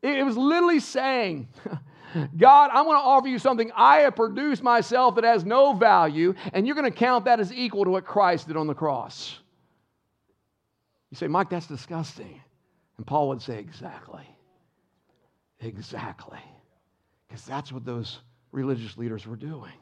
It 0.01 0.25
was 0.25 0.37
literally 0.37 0.79
saying, 0.79 1.47
God, 2.37 2.69
I'm 2.73 2.85
going 2.85 2.97
to 2.97 3.03
offer 3.03 3.27
you 3.27 3.39
something 3.39 3.71
I 3.75 3.99
have 3.99 4.15
produced 4.15 4.63
myself 4.63 5.15
that 5.15 5.23
has 5.23 5.45
no 5.45 5.73
value, 5.73 6.33
and 6.53 6.65
you're 6.65 6.75
going 6.75 6.91
to 6.91 6.97
count 6.97 7.25
that 7.25 7.39
as 7.39 7.53
equal 7.53 7.85
to 7.85 7.91
what 7.91 8.05
Christ 8.05 8.47
did 8.47 8.57
on 8.57 8.67
the 8.67 8.73
cross. 8.73 9.37
You 11.09 11.17
say, 11.17 11.27
Mike, 11.27 11.49
that's 11.49 11.67
disgusting. 11.67 12.41
And 12.97 13.05
Paul 13.05 13.29
would 13.29 13.41
say, 13.41 13.59
Exactly. 13.59 14.27
Exactly. 15.59 16.39
Because 17.27 17.45
that's 17.45 17.71
what 17.71 17.85
those 17.85 18.19
religious 18.51 18.97
leaders 18.97 19.27
were 19.27 19.35
doing. 19.35 19.73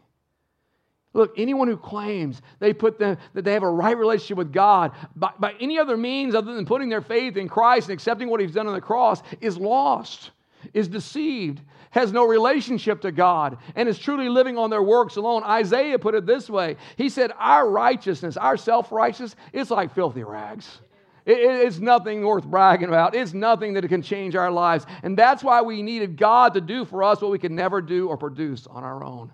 Look, 1.13 1.33
anyone 1.37 1.67
who 1.67 1.77
claims 1.77 2.41
they 2.59 2.73
put 2.73 2.99
them, 2.99 3.17
that 3.33 3.43
they 3.43 3.53
have 3.53 3.63
a 3.63 3.69
right 3.69 3.97
relationship 3.97 4.37
with 4.37 4.53
God 4.53 4.91
by, 5.15 5.31
by 5.39 5.53
any 5.59 5.79
other 5.79 5.97
means 5.97 6.35
other 6.35 6.53
than 6.53 6.65
putting 6.65 6.89
their 6.89 7.01
faith 7.01 7.35
in 7.35 7.47
Christ 7.47 7.89
and 7.89 7.93
accepting 7.93 8.29
what 8.29 8.39
He's 8.39 8.53
done 8.53 8.67
on 8.67 8.73
the 8.73 8.81
cross 8.81 9.23
is 9.41 9.57
lost, 9.57 10.31
is 10.73 10.87
deceived, 10.87 11.61
has 11.91 12.11
no 12.11 12.25
relationship 12.25 13.01
to 13.01 13.11
God, 13.11 13.57
and 13.75 13.89
is 13.89 13.97
truly 13.97 14.29
living 14.29 14.57
on 14.57 14.69
their 14.69 14.83
works 14.83 15.15
alone. 15.15 15.43
Isaiah 15.43 15.99
put 15.99 16.15
it 16.15 16.25
this 16.25 16.49
way 16.49 16.77
He 16.97 17.09
said, 17.09 17.31
Our 17.37 17.69
righteousness, 17.69 18.37
our 18.37 18.57
self 18.57 18.91
righteousness, 18.91 19.35
it's 19.53 19.71
like 19.71 19.93
filthy 19.93 20.23
rags. 20.23 20.79
it's 21.25 21.79
nothing 21.79 22.25
worth 22.25 22.45
bragging 22.45 22.87
about. 22.87 23.15
It's 23.15 23.33
nothing 23.33 23.73
that 23.73 23.87
can 23.87 24.01
change 24.01 24.35
our 24.35 24.51
lives. 24.51 24.85
And 25.03 25.17
that's 25.17 25.43
why 25.43 25.61
we 25.61 25.81
needed 25.81 26.17
God 26.17 26.53
to 26.55 26.61
do 26.61 26.85
for 26.85 27.03
us 27.03 27.21
what 27.21 27.31
we 27.31 27.39
could 27.39 27.51
never 27.51 27.81
do 27.81 28.07
or 28.07 28.17
produce 28.17 28.65
on 28.67 28.83
our 28.83 29.03
own. 29.03 29.31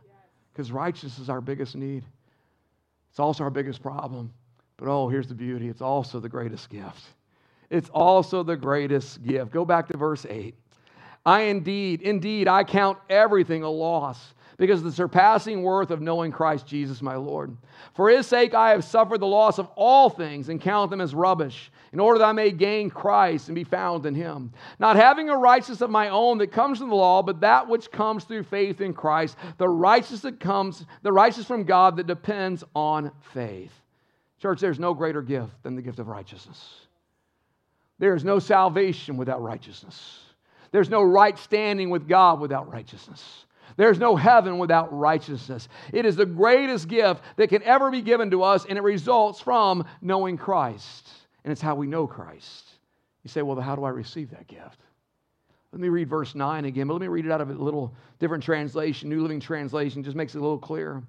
Because 0.52 0.72
righteousness 0.72 1.20
is 1.20 1.30
our 1.30 1.42
biggest 1.42 1.76
need. 1.76 2.04
It's 3.10 3.20
also 3.20 3.44
our 3.46 3.50
biggest 3.50 3.82
problem. 3.82 4.34
But 4.78 4.90
oh, 4.90 5.08
here's 5.08 5.28
the 5.28 5.36
beauty 5.36 5.70
it's 5.70 5.82
also 5.82 6.20
the 6.20 6.30
greatest 6.30 6.70
gift. 6.70 7.02
It's 7.70 7.90
also 7.90 8.44
the 8.44 8.58
greatest 8.58 9.24
gift. 9.24 9.52
Go 9.52 9.66
back 9.66 9.88
to 9.88 9.98
verse 9.98 10.26
8. 10.30 10.54
I 11.26 11.42
indeed, 11.44 12.02
indeed, 12.02 12.48
I 12.48 12.64
count 12.64 13.00
everything 13.10 13.64
a 13.64 13.70
loss 13.70 14.34
because 14.58 14.80
of 14.80 14.86
the 14.86 14.92
surpassing 14.92 15.64
worth 15.64 15.92
of 15.92 16.02
knowing 16.02 16.32
Christ 16.32 16.66
Jesus 16.66 17.02
my 17.02 17.16
Lord. 17.16 17.58
For 17.94 18.10
his 18.10 18.28
sake 18.28 18.54
I 18.54 18.70
have 18.70 18.84
suffered 18.84 19.20
the 19.20 19.28
loss 19.28 19.58
of 19.58 19.68
all 19.76 20.10
things 20.10 20.50
and 20.50 20.62
count 20.62 20.92
them 20.92 21.02
as 21.02 21.14
rubbish, 21.14 21.72
in 21.92 22.00
order 22.00 22.20
that 22.20 22.26
I 22.26 22.32
may 22.32 22.52
gain 22.52 22.90
Christ 22.90 23.48
and 23.48 23.56
be 23.56 23.64
found 23.64 24.06
in 24.06 24.16
him. 24.16 24.54
Not 24.80 24.96
having 24.96 25.30
a 25.30 25.38
righteousness 25.38 25.82
of 25.82 25.90
my 25.90 26.10
own 26.10 26.38
that 26.38 26.52
comes 26.52 26.80
from 26.80 26.90
the 26.90 26.96
law, 26.96 27.24
but 27.24 27.42
that 27.42 27.68
which 27.68 27.92
comes 27.92 28.24
through 28.24 28.44
faith 28.44 28.82
in 28.82 28.94
Christ, 28.94 29.36
the 29.58 29.68
righteousness 29.68 30.22
that 30.22 30.40
comes, 30.40 30.86
the 31.02 31.12
righteousness 31.12 31.48
from 31.48 31.64
God 31.64 31.98
that 31.98 32.08
depends 32.08 32.64
on 32.76 33.12
faith. 33.34 33.72
Church, 34.42 34.60
there's 34.60 34.80
no 34.80 34.94
greater 34.94 35.22
gift 35.22 35.64
than 35.64 35.76
the 35.76 35.82
gift 35.82 36.00
of 36.00 36.08
righteousness. 36.08 36.82
There 37.98 38.16
is 38.16 38.24
no 38.24 38.40
salvation 38.40 39.18
without 39.18 39.42
righteousness. 39.42 40.20
There's 40.76 40.90
no 40.90 41.04
right 41.04 41.40
standing 41.40 41.90
with 41.90 42.06
God 42.06 42.42
without 42.42 42.70
righteousness. 42.70 43.46
There's 43.78 43.98
no 43.98 44.18
heaven 44.18 44.58
without 44.58 44.92
righteousness. 44.92 45.70
It 45.94 46.06
is 46.06 46.18
the 46.18 46.26
greatest 46.26 46.90
gift 46.90 47.24
that 47.38 47.48
can 47.48 47.64
ever 47.64 47.90
be 47.90 48.02
given 48.02 48.30
to 48.32 48.44
us, 48.44 48.66
and 48.66 48.78
it 48.78 48.82
results 48.82 49.40
from 49.40 49.86
knowing 50.02 50.36
Christ. 50.36 51.08
And 51.46 51.54
it's 51.54 51.62
how 51.62 51.76
we 51.76 51.88
know 51.88 52.08
Christ. 52.08 52.68
You 53.24 53.30
say, 53.30 53.42
well, 53.42 53.58
how 53.62 53.78
do 53.78 53.86
I 53.86 53.90
receive 53.90 54.32
that 54.32 54.48
gift? 54.48 54.82
Let 55.72 55.80
me 55.80 55.88
read 55.88 56.10
verse 56.10 56.36
9 56.36 56.66
again, 56.66 56.88
but 56.88 56.96
let 56.96 57.02
me 57.02 57.08
read 57.08 57.26
it 57.26 57.32
out 57.32 57.40
of 57.40 57.50
a 57.50 57.54
little 57.54 57.96
different 58.20 58.44
translation, 58.44 59.08
New 59.08 59.22
Living 59.22 59.40
Translation, 59.40 60.04
just 60.04 60.18
makes 60.18 60.36
it 60.36 60.40
a 60.40 60.42
little 60.42 60.60
clearer. 60.60 61.02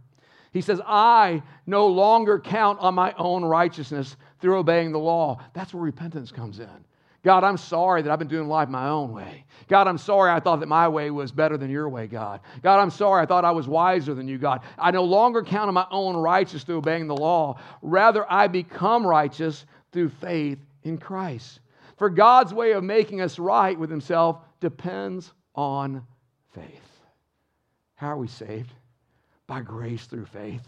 He 0.52 0.60
says, 0.60 0.80
I 0.86 1.42
no 1.66 1.88
longer 1.88 2.38
count 2.38 2.78
on 2.78 2.94
my 2.94 3.12
own 3.18 3.44
righteousness 3.44 4.16
through 4.40 4.58
obeying 4.58 4.92
the 4.92 5.00
law. 5.00 5.40
That's 5.54 5.74
where 5.74 5.82
repentance 5.82 6.30
comes 6.30 6.60
in. 6.60 6.84
God, 7.26 7.42
I'm 7.42 7.56
sorry 7.56 8.02
that 8.02 8.12
I've 8.12 8.20
been 8.20 8.28
doing 8.28 8.46
life 8.46 8.68
my 8.68 8.88
own 8.88 9.12
way. 9.12 9.44
God, 9.66 9.88
I'm 9.88 9.98
sorry 9.98 10.30
I 10.30 10.38
thought 10.38 10.60
that 10.60 10.68
my 10.68 10.86
way 10.86 11.10
was 11.10 11.32
better 11.32 11.56
than 11.56 11.68
your 11.68 11.88
way, 11.88 12.06
God. 12.06 12.38
God, 12.62 12.78
I'm 12.78 12.88
sorry 12.88 13.20
I 13.20 13.26
thought 13.26 13.44
I 13.44 13.50
was 13.50 13.66
wiser 13.66 14.14
than 14.14 14.28
you, 14.28 14.38
God. 14.38 14.60
I 14.78 14.92
no 14.92 15.02
longer 15.02 15.42
count 15.42 15.66
on 15.66 15.74
my 15.74 15.88
own 15.90 16.16
righteousness 16.16 16.62
through 16.62 16.76
obeying 16.76 17.08
the 17.08 17.16
law. 17.16 17.58
Rather, 17.82 18.24
I 18.32 18.46
become 18.46 19.04
righteous 19.04 19.66
through 19.90 20.10
faith 20.10 20.60
in 20.84 20.98
Christ. 20.98 21.58
For 21.96 22.08
God's 22.08 22.54
way 22.54 22.74
of 22.74 22.84
making 22.84 23.20
us 23.20 23.40
right 23.40 23.76
with 23.76 23.90
Himself 23.90 24.38
depends 24.60 25.32
on 25.56 26.06
faith. 26.54 27.02
How 27.96 28.10
are 28.10 28.18
we 28.18 28.28
saved? 28.28 28.72
By 29.48 29.62
grace 29.62 30.06
through 30.06 30.26
faith. 30.26 30.62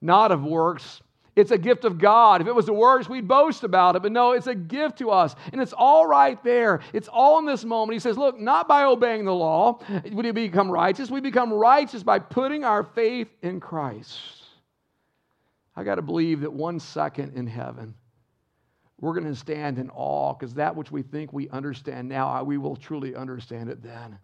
Not 0.00 0.30
of 0.30 0.44
works, 0.44 1.02
it's 1.38 1.52
a 1.52 1.58
gift 1.58 1.84
of 1.84 1.98
God. 1.98 2.40
If 2.40 2.48
it 2.48 2.54
was 2.54 2.66
the 2.66 2.72
works, 2.72 3.08
we'd 3.08 3.28
boast 3.28 3.62
about 3.62 3.94
it. 3.94 4.02
But 4.02 4.10
no, 4.10 4.32
it's 4.32 4.48
a 4.48 4.56
gift 4.56 4.98
to 4.98 5.10
us. 5.10 5.36
And 5.52 5.62
it's 5.62 5.72
all 5.72 6.04
right 6.04 6.42
there. 6.42 6.80
It's 6.92 7.06
all 7.06 7.38
in 7.38 7.46
this 7.46 7.64
moment. 7.64 7.94
He 7.94 8.00
says, 8.00 8.18
Look, 8.18 8.40
not 8.40 8.66
by 8.66 8.82
obeying 8.82 9.24
the 9.24 9.34
law 9.34 9.78
would 10.10 10.24
we 10.24 10.32
become 10.32 10.68
righteous. 10.68 11.10
We 11.10 11.20
become 11.20 11.52
righteous 11.52 12.02
by 12.02 12.18
putting 12.18 12.64
our 12.64 12.82
faith 12.82 13.28
in 13.42 13.60
Christ. 13.60 14.18
I 15.76 15.84
got 15.84 15.94
to 15.94 16.02
believe 16.02 16.40
that 16.40 16.52
one 16.52 16.80
second 16.80 17.34
in 17.36 17.46
heaven, 17.46 17.94
we're 19.00 19.12
going 19.12 19.32
to 19.32 19.36
stand 19.36 19.78
in 19.78 19.90
awe 19.90 20.34
because 20.34 20.54
that 20.54 20.74
which 20.74 20.90
we 20.90 21.02
think 21.02 21.32
we 21.32 21.48
understand 21.50 22.08
now, 22.08 22.42
we 22.42 22.58
will 22.58 22.74
truly 22.74 23.14
understand 23.14 23.70
it 23.70 23.80
then. 23.80 24.18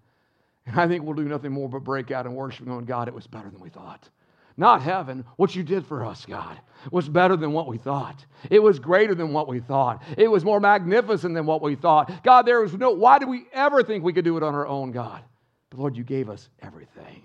And 0.66 0.81
I 0.81 0.88
think 0.88 1.05
we'll 1.05 1.14
do 1.14 1.29
nothing 1.29 1.53
more 1.53 1.68
but 1.68 1.85
break 1.85 2.11
out 2.11 2.27
and 2.27 2.35
worship 2.35 2.66
going, 2.66 2.87
God, 2.87 3.07
it 3.07 3.14
was 3.14 3.29
better 3.29 3.50
than 3.50 3.61
we 3.61 3.68
thought. 3.68 4.09
Not 4.57 4.83
heaven. 4.83 5.25
What 5.37 5.55
you 5.57 5.62
did 5.62 5.85
for 5.85 6.05
us, 6.05 6.25
God, 6.27 6.61
was 6.90 7.09
better 7.09 7.37
than 7.37 7.53
what 7.53 7.67
we 7.67 7.77
thought. 7.77 8.25
It 8.51 8.62
was 8.62 8.79
greater 8.79 9.14
than 9.14 9.33
what 9.33 9.49
we 9.49 9.61
thought. 9.61 10.03
It 10.17 10.31
was 10.31 10.45
more 10.45 10.61
magnificent 10.61 11.35
than 11.35 11.47
what 11.47 11.61
we 11.61 11.75
thought. 11.75 12.23
God, 12.23 12.47
there 12.47 12.61
was 12.61 12.75
no, 12.75 12.93
why 12.93 13.19
did 13.19 13.29
we 13.29 13.47
ever 13.53 13.83
think 13.83 14.05
we 14.05 14.12
could 14.12 14.25
do 14.25 14.37
it 14.37 14.43
on 14.43 14.55
our 14.55 14.67
own, 14.67 14.93
God? 14.93 15.23
But 15.71 15.81
Lord, 15.81 15.97
you 15.97 16.05
gave 16.05 16.31
us 16.31 16.49
everything. 16.62 17.25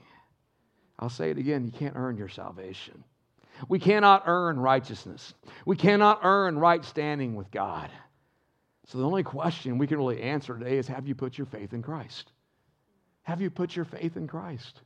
I'll 0.98 1.10
say 1.10 1.30
it 1.30 1.38
again 1.38 1.66
you 1.66 1.72
can't 1.72 1.96
earn 1.96 2.18
your 2.18 2.30
salvation. 2.30 3.04
We 3.68 3.78
cannot 3.78 4.24
earn 4.26 4.60
righteousness. 4.60 5.34
We 5.66 5.76
cannot 5.76 6.22
earn 6.24 6.58
right 6.58 6.84
standing 6.84 7.36
with 7.36 7.52
God. 7.52 7.90
So 8.88 8.98
the 8.98 9.06
only 9.06 9.24
question 9.24 9.78
we 9.78 9.86
can 9.86 9.98
really 9.98 10.22
answer 10.22 10.58
today 10.58 10.78
is 10.78 10.88
have 10.88 11.08
you 11.08 11.14
put 11.14 11.38
your 11.38 11.46
faith 11.46 11.74
in 11.74 11.84
Christ? 11.84 12.32
Have 13.24 13.42
you 13.42 13.52
put 13.52 13.76
your 13.76 13.86
faith 13.86 14.18
in 14.18 14.28
Christ? 14.28 14.82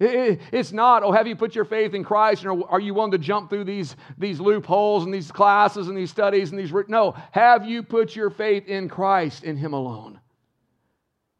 It's 0.00 0.72
not, 0.72 1.02
oh, 1.02 1.12
have 1.12 1.26
you 1.26 1.36
put 1.36 1.54
your 1.54 1.64
faith 1.64 1.94
in 1.94 2.02
Christ? 2.02 2.44
Or 2.44 2.68
are 2.68 2.80
you 2.80 2.94
willing 2.94 3.12
to 3.12 3.18
jump 3.18 3.48
through 3.48 3.64
these, 3.64 3.94
these 4.18 4.40
loopholes 4.40 5.04
and 5.04 5.14
these 5.14 5.30
classes 5.30 5.88
and 5.88 5.96
these 5.96 6.10
studies 6.10 6.50
and 6.50 6.58
these. 6.58 6.72
No, 6.88 7.14
have 7.30 7.64
you 7.64 7.82
put 7.82 8.16
your 8.16 8.30
faith 8.30 8.66
in 8.66 8.88
Christ, 8.88 9.44
in 9.44 9.56
Him 9.56 9.72
alone? 9.72 10.18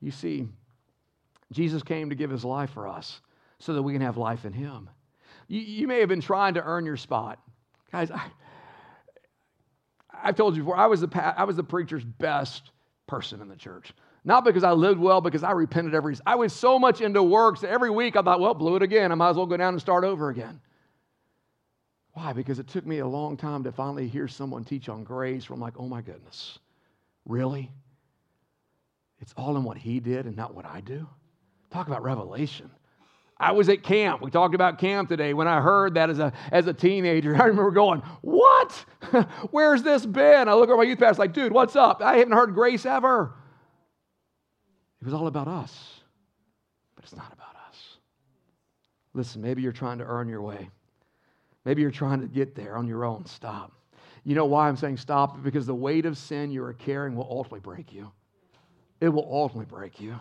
You 0.01 0.12
see, 0.12 0.47
Jesus 1.53 1.83
came 1.83 2.11
to 2.11 2.14
give 2.14 2.31
His 2.31 2.45
life 2.45 2.71
for 2.71 2.87
us 2.87 3.21
so 3.59 3.75
that 3.75 3.83
we 3.83 3.93
can 3.93 4.03
have 4.03 4.17
life 4.17 4.45
in 4.45 4.53
Him. 4.53 4.88
You, 5.49 5.61
you 5.61 5.88
may 5.88 6.01
have 6.01 6.09
been 6.09 6.21
trying 6.21 6.55
to 6.55 6.62
earn 6.62 6.87
your 6.87 6.97
spot. 6.97 7.40
Guys, 7.90 8.11
I, 8.11 8.23
I've 10.23 10.37
told 10.37 10.57
you 10.57 10.62
before, 10.62 10.77
I 10.77 10.87
was, 10.87 11.01
the, 11.01 11.35
I 11.38 11.45
was 11.45 11.57
the 11.57 11.64
preacher's 11.64 12.05
best 12.05 12.71
person 13.07 13.40
in 13.40 13.49
the 13.49 13.57
church. 13.57 13.93
Not 14.24 14.44
because 14.44 14.64
I 14.64 14.72
lived 14.72 14.98
well, 14.98 15.20
because 15.20 15.42
I 15.42 15.50
repented 15.50 15.94
every. 15.94 16.16
I 16.24 16.34
was 16.37 16.52
so 16.52 16.78
much 16.78 17.02
into 17.02 17.22
works 17.22 17.60
that 17.60 17.70
every 17.70 17.90
week 17.90 18.16
I 18.16 18.22
thought, 18.22 18.40
well, 18.40 18.54
blew 18.54 18.76
it 18.76 18.82
again. 18.82 19.12
I 19.12 19.14
might 19.14 19.30
as 19.30 19.37
well 19.37 19.46
go 19.46 19.56
down 19.56 19.74
and 19.74 19.80
start 19.80 20.02
over 20.02 20.30
again. 20.30 20.60
Why? 22.14 22.32
Because 22.32 22.58
it 22.58 22.68
took 22.68 22.87
me 22.87 23.00
a 23.00 23.06
long 23.06 23.37
time 23.37 23.64
to 23.64 23.72
finally 23.72 24.08
hear 24.08 24.26
someone 24.26 24.64
teach 24.64 24.88
on 24.88 25.04
grace 25.04 25.48
where 25.48 25.54
I'm 25.54 25.60
like, 25.60 25.74
oh 25.78 25.88
my 25.88 26.00
goodness, 26.00 26.58
really? 27.26 27.70
It's 29.20 29.34
all 29.37 29.56
in 29.56 29.64
what 29.64 29.76
he 29.76 30.00
did 30.00 30.26
and 30.26 30.37
not 30.37 30.54
what 30.54 30.64
I 30.64 30.80
do? 30.80 31.06
Talk 31.70 31.87
about 31.87 32.02
revelation. 32.02 32.70
I 33.37 33.50
was 33.52 33.68
at 33.68 33.82
camp. 33.82 34.22
We 34.22 34.30
talked 34.30 34.54
about 34.54 34.78
camp 34.78 35.08
today. 35.08 35.34
When 35.34 35.48
I 35.48 35.60
heard 35.60 35.94
that 35.94 36.08
as 36.08 36.20
a, 36.20 36.32
as 36.52 36.66
a 36.66 36.72
teenager, 36.72 37.34
I 37.42 37.46
remember 37.46 37.72
going, 37.72 38.00
What? 38.22 38.84
Where's 39.50 39.82
this 39.82 40.06
been? 40.06 40.48
I 40.48 40.54
look 40.54 40.70
at 40.70 40.76
my 40.76 40.84
youth 40.84 41.00
pastor, 41.00 41.20
like, 41.20 41.32
dude, 41.34 41.52
what's 41.52 41.76
up? 41.76 42.00
I 42.00 42.18
haven't 42.18 42.32
heard 42.32 42.54
grace 42.54 42.87
ever. 42.87 43.34
It 45.05 45.09
was 45.09 45.21
all 45.21 45.27
about 45.27 45.49
us, 45.49 46.01
but 46.97 47.05
it's 47.05 47.14
not 47.14 47.31
about 47.31 47.55
us. 47.69 47.99
Listen, 49.12 49.43
maybe 49.43 49.61
you're 49.61 49.71
trying 49.71 49.99
to 49.99 50.05
earn 50.05 50.31
your 50.31 50.40
way. 50.40 50.71
Maybe 51.67 51.83
you're 51.83 51.90
trying 51.90 52.23
to 52.23 52.27
get 52.27 52.55
there 52.55 52.79
on 52.79 52.88
your 52.88 53.05
own. 53.05 53.27
Stop. 53.27 53.73
You 54.25 54.35
know 54.35 54.47
why 54.47 54.67
I'm 54.67 54.79
saying 54.79 54.97
stop? 54.97 55.43
Because 55.43 55.67
the 55.67 55.75
weight 55.75 56.07
of 56.07 56.17
sin 56.17 56.51
you 56.51 56.64
are 56.64 56.73
carrying 56.73 57.17
will 57.17 57.29
ultimately 57.29 57.61
break 57.61 57.93
you. 57.93 58.11
It 59.03 59.11
will 59.11 59.29
ultimately 59.31 59.67
break 59.67 60.01
you. 60.01 60.19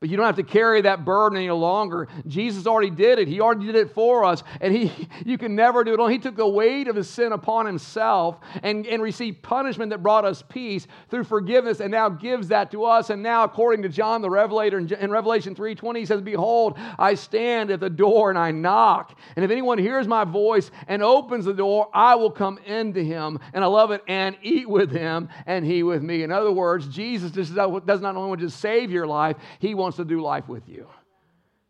But 0.00 0.10
you 0.10 0.16
don't 0.16 0.26
have 0.26 0.36
to 0.36 0.44
carry 0.44 0.82
that 0.82 1.04
burden 1.04 1.36
any 1.36 1.50
longer. 1.50 2.06
Jesus 2.28 2.68
already 2.68 2.90
did 2.90 3.18
it. 3.18 3.26
He 3.26 3.40
already 3.40 3.66
did 3.66 3.74
it 3.74 3.92
for 3.94 4.24
us. 4.24 4.44
And 4.60 4.72
he, 4.72 5.08
you 5.26 5.36
can 5.36 5.56
never 5.56 5.82
do 5.82 5.92
it 5.92 5.98
alone. 5.98 6.12
He 6.12 6.18
took 6.18 6.36
the 6.36 6.46
weight 6.46 6.86
of 6.86 6.94
his 6.94 7.10
sin 7.10 7.32
upon 7.32 7.66
himself 7.66 8.36
and, 8.62 8.86
and 8.86 9.02
received 9.02 9.42
punishment 9.42 9.90
that 9.90 10.00
brought 10.00 10.24
us 10.24 10.44
peace 10.48 10.86
through 11.10 11.24
forgiveness 11.24 11.80
and 11.80 11.90
now 11.90 12.08
gives 12.08 12.46
that 12.48 12.70
to 12.70 12.84
us. 12.84 13.10
And 13.10 13.24
now, 13.24 13.42
according 13.42 13.82
to 13.82 13.88
John 13.88 14.22
the 14.22 14.30
Revelator 14.30 14.78
in, 14.78 14.92
in 14.92 15.10
Revelation 15.10 15.56
3.20, 15.56 15.98
he 15.98 16.06
says, 16.06 16.20
Behold, 16.20 16.78
I 16.96 17.14
stand 17.14 17.72
at 17.72 17.80
the 17.80 17.90
door 17.90 18.30
and 18.30 18.38
I 18.38 18.52
knock. 18.52 19.18
And 19.34 19.44
if 19.44 19.50
anyone 19.50 19.78
hears 19.78 20.06
my 20.06 20.22
voice 20.22 20.70
and 20.86 21.02
opens 21.02 21.44
the 21.44 21.54
door, 21.54 21.88
I 21.92 22.14
will 22.14 22.30
come 22.30 22.58
into 22.58 23.02
him. 23.02 23.40
And 23.52 23.64
I 23.64 23.66
love 23.66 23.90
it, 23.90 24.04
and 24.06 24.36
eat 24.42 24.68
with 24.68 24.92
him 24.92 25.28
and 25.46 25.64
he 25.64 25.82
with 25.82 26.02
me. 26.02 26.22
In 26.22 26.30
other 26.30 26.52
words, 26.52 26.86
Jesus 26.86 27.32
does 27.32 27.50
not 27.50 28.16
only 28.16 28.28
want 28.28 28.40
to 28.42 28.50
save 28.50 28.92
your 28.92 29.06
life, 29.06 29.36
he 29.58 29.74
wants 29.74 29.87
wants 29.88 29.96
to 29.96 30.04
do 30.04 30.20
life 30.20 30.46
with 30.48 30.68
you. 30.68 30.86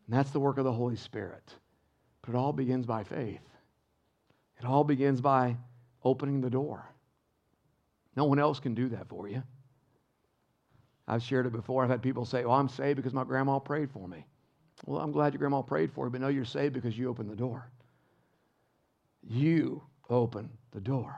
And 0.05 0.17
that's 0.17 0.31
the 0.31 0.41
work 0.41 0.57
of 0.57 0.65
the 0.65 0.73
Holy 0.73 0.97
Spirit. 0.97 1.53
But 2.21 2.31
it 2.31 2.35
all 2.35 2.51
begins 2.51 2.85
by 2.85 3.05
faith, 3.05 3.39
it 4.59 4.65
all 4.65 4.83
begins 4.83 5.21
by 5.21 5.55
opening 6.03 6.41
the 6.41 6.49
door. 6.49 6.85
No 8.17 8.25
one 8.25 8.37
else 8.37 8.59
can 8.59 8.73
do 8.73 8.89
that 8.89 9.07
for 9.07 9.29
you. 9.29 9.41
I've 11.07 11.23
shared 11.23 11.45
it 11.45 11.53
before. 11.53 11.81
I've 11.81 11.89
had 11.89 12.01
people 12.01 12.25
say, 12.25 12.43
Well, 12.43 12.55
I'm 12.55 12.67
saved 12.67 12.97
because 12.97 13.13
my 13.13 13.23
grandma 13.23 13.57
prayed 13.57 13.89
for 13.89 14.05
me. 14.05 14.25
Well, 14.85 14.99
I'm 14.99 15.13
glad 15.13 15.31
your 15.31 15.39
grandma 15.39 15.61
prayed 15.61 15.89
for 15.93 16.05
you, 16.05 16.11
but 16.11 16.19
no, 16.19 16.27
you're 16.27 16.43
saved 16.43 16.73
because 16.73 16.97
you 16.97 17.07
opened 17.07 17.29
the 17.29 17.37
door. 17.37 17.71
You 19.23 19.81
open 20.09 20.49
the 20.71 20.81
door. 20.81 21.15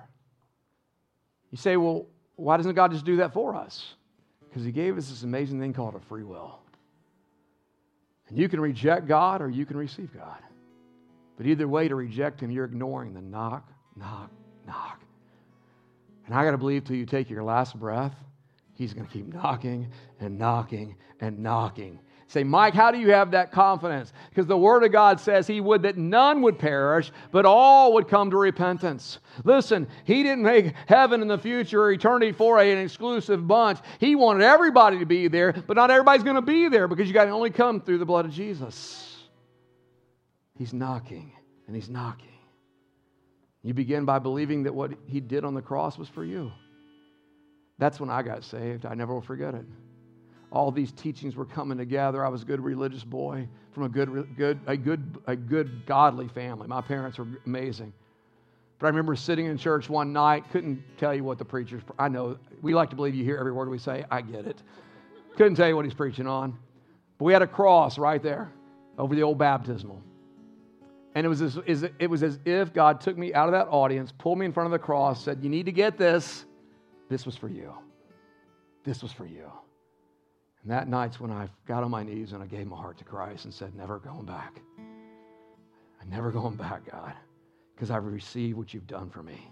You 1.49 1.57
say, 1.57 1.77
Well, 1.77 2.05
why 2.35 2.57
doesn't 2.57 2.75
God 2.75 2.91
just 2.91 3.05
do 3.05 3.15
that 3.15 3.33
for 3.33 3.55
us? 3.55 3.95
Because 4.47 4.63
He 4.63 4.71
gave 4.71 4.99
us 4.99 5.09
this 5.09 5.23
amazing 5.23 5.59
thing 5.59 5.73
called 5.73 5.95
a 5.95 5.99
free 5.99 6.23
will. 6.23 6.59
And 8.31 8.39
you 8.39 8.47
can 8.47 8.61
reject 8.61 9.07
God 9.07 9.41
or 9.41 9.49
you 9.49 9.65
can 9.65 9.75
receive 9.75 10.13
God. 10.13 10.39
But 11.35 11.47
either 11.47 11.67
way, 11.67 11.89
to 11.89 11.95
reject 11.95 12.39
Him, 12.39 12.49
you're 12.49 12.65
ignoring 12.65 13.13
the 13.13 13.21
knock, 13.21 13.69
knock, 13.97 14.31
knock. 14.65 15.01
And 16.25 16.33
I 16.33 16.45
got 16.45 16.51
to 16.51 16.57
believe 16.57 16.85
till 16.85 16.95
you 16.95 17.05
take 17.05 17.29
your 17.29 17.43
last 17.43 17.77
breath, 17.77 18.15
He's 18.73 18.93
going 18.93 19.05
to 19.05 19.11
keep 19.11 19.33
knocking 19.33 19.91
and 20.21 20.39
knocking 20.39 20.95
and 21.19 21.39
knocking 21.39 21.99
Say, 22.31 22.45
Mike, 22.45 22.73
how 22.73 22.91
do 22.91 22.97
you 22.97 23.11
have 23.11 23.31
that 23.31 23.51
confidence? 23.51 24.13
Because 24.29 24.47
the 24.47 24.57
Word 24.57 24.85
of 24.85 24.93
God 24.93 25.19
says 25.19 25.47
He 25.47 25.59
would 25.59 25.81
that 25.81 25.97
none 25.97 26.41
would 26.43 26.57
perish, 26.57 27.11
but 27.29 27.45
all 27.45 27.91
would 27.95 28.07
come 28.07 28.31
to 28.31 28.37
repentance. 28.37 29.19
Listen, 29.43 29.85
He 30.05 30.23
didn't 30.23 30.43
make 30.43 30.73
heaven 30.87 31.21
in 31.21 31.27
the 31.27 31.37
future 31.37 31.91
eternity 31.91 32.31
for 32.31 32.57
an 32.57 32.77
exclusive 32.77 33.45
bunch. 33.45 33.79
He 33.99 34.15
wanted 34.15 34.45
everybody 34.45 34.99
to 34.99 35.05
be 35.05 35.27
there, 35.27 35.51
but 35.51 35.75
not 35.75 35.91
everybody's 35.91 36.23
going 36.23 36.37
to 36.37 36.41
be 36.41 36.69
there 36.69 36.87
because 36.87 37.09
you 37.09 37.13
got 37.13 37.25
to 37.25 37.31
only 37.31 37.49
come 37.49 37.81
through 37.81 37.97
the 37.97 38.05
blood 38.05 38.23
of 38.23 38.31
Jesus. 38.31 39.25
He's 40.57 40.71
knocking 40.71 41.33
and 41.67 41.75
He's 41.75 41.89
knocking. 41.89 42.29
You 43.61 43.73
begin 43.73 44.05
by 44.05 44.19
believing 44.19 44.63
that 44.63 44.73
what 44.73 44.93
He 45.05 45.19
did 45.19 45.43
on 45.43 45.53
the 45.53 45.61
cross 45.61 45.97
was 45.97 46.07
for 46.07 46.23
you. 46.23 46.53
That's 47.77 47.99
when 47.99 48.09
I 48.09 48.21
got 48.21 48.45
saved. 48.45 48.85
I 48.85 48.93
never 48.93 49.13
will 49.13 49.19
forget 49.19 49.53
it 49.53 49.65
all 50.51 50.71
these 50.71 50.91
teachings 50.91 51.35
were 51.35 51.45
coming 51.45 51.77
together. 51.77 52.25
I 52.25 52.29
was 52.29 52.41
a 52.41 52.45
good 52.45 52.59
religious 52.59 53.03
boy 53.03 53.47
from 53.71 53.83
a 53.83 53.89
good, 53.89 54.35
good, 54.35 54.59
a 54.67 54.75
good, 54.75 55.17
a 55.25 55.35
good 55.35 55.85
godly 55.85 56.27
family. 56.27 56.67
My 56.67 56.81
parents 56.81 57.17
were 57.17 57.27
amazing. 57.45 57.93
But 58.79 58.87
I 58.87 58.89
remember 58.89 59.15
sitting 59.15 59.45
in 59.45 59.57
church 59.57 59.89
one 59.89 60.11
night, 60.11 60.43
couldn't 60.51 60.83
tell 60.97 61.13
you 61.13 61.23
what 61.23 61.37
the 61.37 61.45
preacher's, 61.45 61.83
I 61.97 62.09
know, 62.09 62.37
we 62.61 62.73
like 62.73 62.89
to 62.89 62.95
believe 62.95 63.15
you 63.15 63.23
hear 63.23 63.37
every 63.37 63.51
word 63.51 63.69
we 63.69 63.77
say. 63.77 64.03
I 64.11 64.21
get 64.21 64.45
it. 64.45 64.61
Couldn't 65.37 65.55
tell 65.55 65.67
you 65.67 65.75
what 65.75 65.85
he's 65.85 65.93
preaching 65.93 66.27
on. 66.27 66.57
But 67.17 67.25
we 67.25 67.33
had 67.33 67.43
a 67.43 67.47
cross 67.47 67.97
right 67.97 68.21
there 68.21 68.51
over 68.97 69.15
the 69.15 69.23
old 69.23 69.37
baptismal. 69.37 70.01
And 71.13 71.25
it 71.25 71.29
was, 71.29 71.41
as, 71.41 71.59
it 71.99 72.09
was 72.09 72.23
as 72.23 72.39
if 72.45 72.73
God 72.73 73.01
took 73.01 73.17
me 73.17 73.33
out 73.33 73.47
of 73.47 73.53
that 73.53 73.67
audience, 73.67 74.11
pulled 74.17 74.39
me 74.39 74.45
in 74.45 74.53
front 74.53 74.65
of 74.65 74.71
the 74.71 74.79
cross, 74.79 75.23
said, 75.23 75.43
You 75.43 75.49
need 75.49 75.65
to 75.65 75.71
get 75.71 75.97
this. 75.97 76.45
This 77.09 77.25
was 77.25 77.35
for 77.35 77.49
you. 77.49 77.73
This 78.83 79.03
was 79.03 79.11
for 79.11 79.25
you. 79.25 79.51
And 80.63 80.71
that 80.71 80.87
night's 80.87 81.19
when 81.19 81.31
I 81.31 81.47
got 81.67 81.83
on 81.83 81.91
my 81.91 82.03
knees 82.03 82.33
and 82.33 82.43
I 82.43 82.45
gave 82.45 82.67
my 82.67 82.77
heart 82.77 82.97
to 82.99 83.03
Christ 83.03 83.45
and 83.45 83.53
said, 83.53 83.75
Never 83.75 83.99
going 83.99 84.25
back. 84.25 84.61
I'm 86.01 86.09
never 86.09 86.31
going 86.31 86.55
back, 86.55 86.89
God, 86.91 87.13
because 87.75 87.91
I've 87.91 88.05
received 88.05 88.57
what 88.57 88.73
you've 88.73 88.87
done 88.87 89.09
for 89.09 89.21
me. 89.21 89.47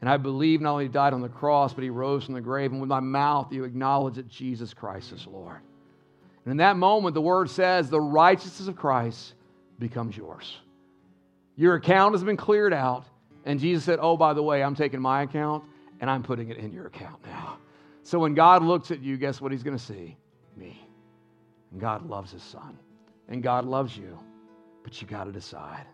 And 0.00 0.10
I 0.10 0.16
believe 0.16 0.60
not 0.60 0.72
only 0.72 0.84
he 0.84 0.88
died 0.88 1.14
on 1.14 1.22
the 1.22 1.28
cross, 1.28 1.72
but 1.72 1.84
he 1.84 1.90
rose 1.90 2.24
from 2.24 2.34
the 2.34 2.40
grave. 2.40 2.72
And 2.72 2.80
with 2.80 2.88
my 2.88 3.00
mouth, 3.00 3.52
you 3.52 3.64
acknowledge 3.64 4.16
that 4.16 4.28
Jesus 4.28 4.74
Christ 4.74 5.12
is 5.12 5.26
Lord. 5.26 5.60
And 6.44 6.50
in 6.50 6.56
that 6.56 6.76
moment, 6.76 7.14
the 7.14 7.20
word 7.20 7.48
says, 7.48 7.88
the 7.88 8.00
righteousness 8.00 8.68
of 8.68 8.74
Christ 8.74 9.34
becomes 9.78 10.16
yours. 10.16 10.56
Your 11.56 11.76
account 11.76 12.14
has 12.14 12.24
been 12.24 12.36
cleared 12.36 12.72
out. 12.72 13.04
And 13.44 13.60
Jesus 13.60 13.84
said, 13.84 13.98
Oh, 14.00 14.16
by 14.16 14.34
the 14.34 14.42
way, 14.42 14.62
I'm 14.62 14.74
taking 14.74 15.00
my 15.00 15.22
account 15.22 15.64
and 16.00 16.10
I'm 16.10 16.22
putting 16.22 16.48
it 16.48 16.56
in 16.56 16.72
your 16.72 16.86
account 16.86 17.24
now. 17.24 17.58
So 18.02 18.18
when 18.18 18.34
God 18.34 18.62
looks 18.64 18.90
at 18.90 19.00
you, 19.00 19.16
guess 19.16 19.40
what 19.40 19.52
he's 19.52 19.62
going 19.62 19.76
to 19.76 19.82
see? 19.82 20.16
Me. 20.56 20.86
And 21.70 21.80
God 21.80 22.08
loves 22.08 22.32
his 22.32 22.42
son. 22.42 22.78
And 23.28 23.42
God 23.42 23.64
loves 23.64 23.96
you. 23.96 24.18
But 24.82 25.00
you 25.00 25.08
got 25.08 25.24
to 25.24 25.32
decide. 25.32 25.86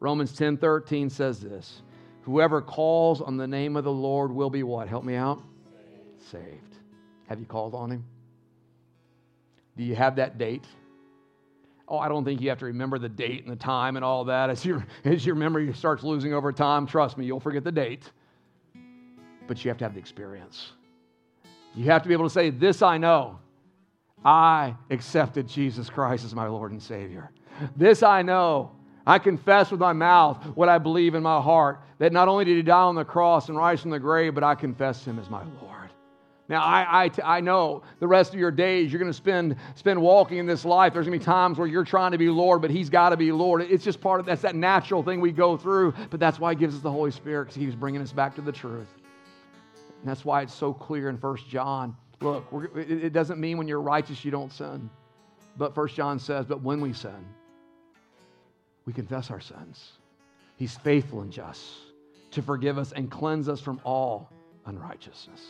Romans 0.00 0.32
10 0.32 0.56
13 0.56 1.08
says 1.08 1.40
this 1.40 1.82
Whoever 2.22 2.60
calls 2.60 3.20
on 3.20 3.36
the 3.36 3.46
name 3.46 3.76
of 3.76 3.84
the 3.84 3.92
Lord 3.92 4.32
will 4.32 4.50
be 4.50 4.62
what? 4.62 4.88
Help 4.88 5.04
me 5.04 5.14
out? 5.14 5.42
Saved. 6.20 6.30
Saved. 6.30 6.76
Have 7.28 7.40
you 7.40 7.46
called 7.46 7.74
on 7.74 7.90
him? 7.90 8.04
Do 9.76 9.84
you 9.84 9.94
have 9.94 10.16
that 10.16 10.38
date? 10.38 10.66
Oh, 11.88 11.98
I 11.98 12.08
don't 12.08 12.24
think 12.24 12.40
you 12.40 12.48
have 12.48 12.58
to 12.58 12.66
remember 12.66 12.98
the 12.98 13.08
date 13.08 13.42
and 13.42 13.52
the 13.52 13.56
time 13.56 13.96
and 13.96 14.04
all 14.04 14.24
that. 14.24 14.50
As, 14.50 14.64
your 14.64 14.86
as 15.04 15.26
your 15.26 15.34
memory 15.34 15.72
starts 15.72 16.02
losing 16.02 16.32
over 16.32 16.52
time, 16.52 16.86
trust 16.86 17.18
me, 17.18 17.26
you'll 17.26 17.40
forget 17.40 17.64
the 17.64 17.72
date. 17.72 18.10
But 19.46 19.64
you 19.64 19.68
have 19.68 19.78
to 19.78 19.84
have 19.84 19.94
the 19.94 20.00
experience. 20.00 20.72
You 21.74 21.86
have 21.86 22.02
to 22.02 22.08
be 22.08 22.14
able 22.14 22.26
to 22.26 22.30
say, 22.30 22.50
This 22.50 22.82
I 22.82 22.98
know. 22.98 23.38
I 24.24 24.76
accepted 24.90 25.48
Jesus 25.48 25.90
Christ 25.90 26.24
as 26.24 26.34
my 26.34 26.46
Lord 26.46 26.72
and 26.72 26.82
Savior. 26.82 27.30
This 27.76 28.02
I 28.02 28.22
know. 28.22 28.72
I 29.04 29.18
confess 29.18 29.70
with 29.70 29.80
my 29.80 29.92
mouth 29.92 30.44
what 30.54 30.68
I 30.68 30.78
believe 30.78 31.14
in 31.14 31.22
my 31.22 31.40
heart 31.40 31.80
that 31.98 32.12
not 32.12 32.28
only 32.28 32.44
did 32.44 32.56
He 32.56 32.62
die 32.62 32.82
on 32.82 32.94
the 32.94 33.04
cross 33.04 33.48
and 33.48 33.58
rise 33.58 33.80
from 33.80 33.90
the 33.90 33.98
grave, 33.98 34.34
but 34.34 34.44
I 34.44 34.54
confess 34.54 35.04
Him 35.04 35.18
as 35.18 35.28
my 35.28 35.42
Lord. 35.60 35.90
Now, 36.48 36.62
I, 36.62 37.04
I, 37.04 37.10
I 37.36 37.40
know 37.40 37.82
the 37.98 38.06
rest 38.06 38.34
of 38.34 38.38
your 38.38 38.50
days 38.50 38.92
you're 38.92 38.98
going 38.98 39.10
to 39.10 39.16
spend, 39.16 39.56
spend 39.74 40.00
walking 40.00 40.38
in 40.38 40.46
this 40.46 40.64
life. 40.64 40.92
There's 40.92 41.06
going 41.06 41.18
to 41.18 41.24
be 41.24 41.24
times 41.24 41.58
where 41.58 41.66
you're 41.66 41.84
trying 41.84 42.12
to 42.12 42.18
be 42.18 42.28
Lord, 42.28 42.60
but 42.60 42.70
He's 42.70 42.90
got 42.90 43.10
to 43.10 43.16
be 43.16 43.32
Lord. 43.32 43.62
It's 43.62 43.84
just 43.84 44.00
part 44.00 44.20
of 44.20 44.26
that's 44.26 44.42
that 44.42 44.54
natural 44.54 45.02
thing 45.02 45.20
we 45.20 45.32
go 45.32 45.56
through, 45.56 45.94
but 46.10 46.20
that's 46.20 46.38
why 46.38 46.52
He 46.52 46.56
gives 46.56 46.74
us 46.74 46.82
the 46.82 46.90
Holy 46.90 47.10
Spirit 47.10 47.46
because 47.46 47.56
He's 47.56 47.74
bringing 47.74 48.02
us 48.02 48.12
back 48.12 48.34
to 48.36 48.40
the 48.40 48.52
truth. 48.52 48.88
And 50.00 50.08
that's 50.08 50.24
why 50.24 50.42
it's 50.42 50.54
so 50.54 50.72
clear 50.72 51.08
in 51.08 51.16
1 51.16 51.36
John. 51.48 51.96
Look, 52.22 52.46
it 52.76 53.12
doesn't 53.12 53.40
mean 53.40 53.58
when 53.58 53.68
you're 53.68 53.80
righteous 53.80 54.24
you 54.24 54.30
don't 54.30 54.52
sin. 54.52 54.88
But 55.56 55.74
First 55.74 55.96
John 55.96 56.18
says, 56.18 56.46
but 56.46 56.62
when 56.62 56.80
we 56.80 56.92
sin, 56.92 57.26
we 58.86 58.92
confess 58.92 59.30
our 59.30 59.40
sins. 59.40 59.92
He's 60.56 60.76
faithful 60.76 61.20
and 61.20 61.32
just 61.32 61.62
to 62.30 62.42
forgive 62.42 62.78
us 62.78 62.92
and 62.92 63.10
cleanse 63.10 63.48
us 63.48 63.60
from 63.60 63.80
all 63.84 64.30
unrighteousness. 64.66 65.42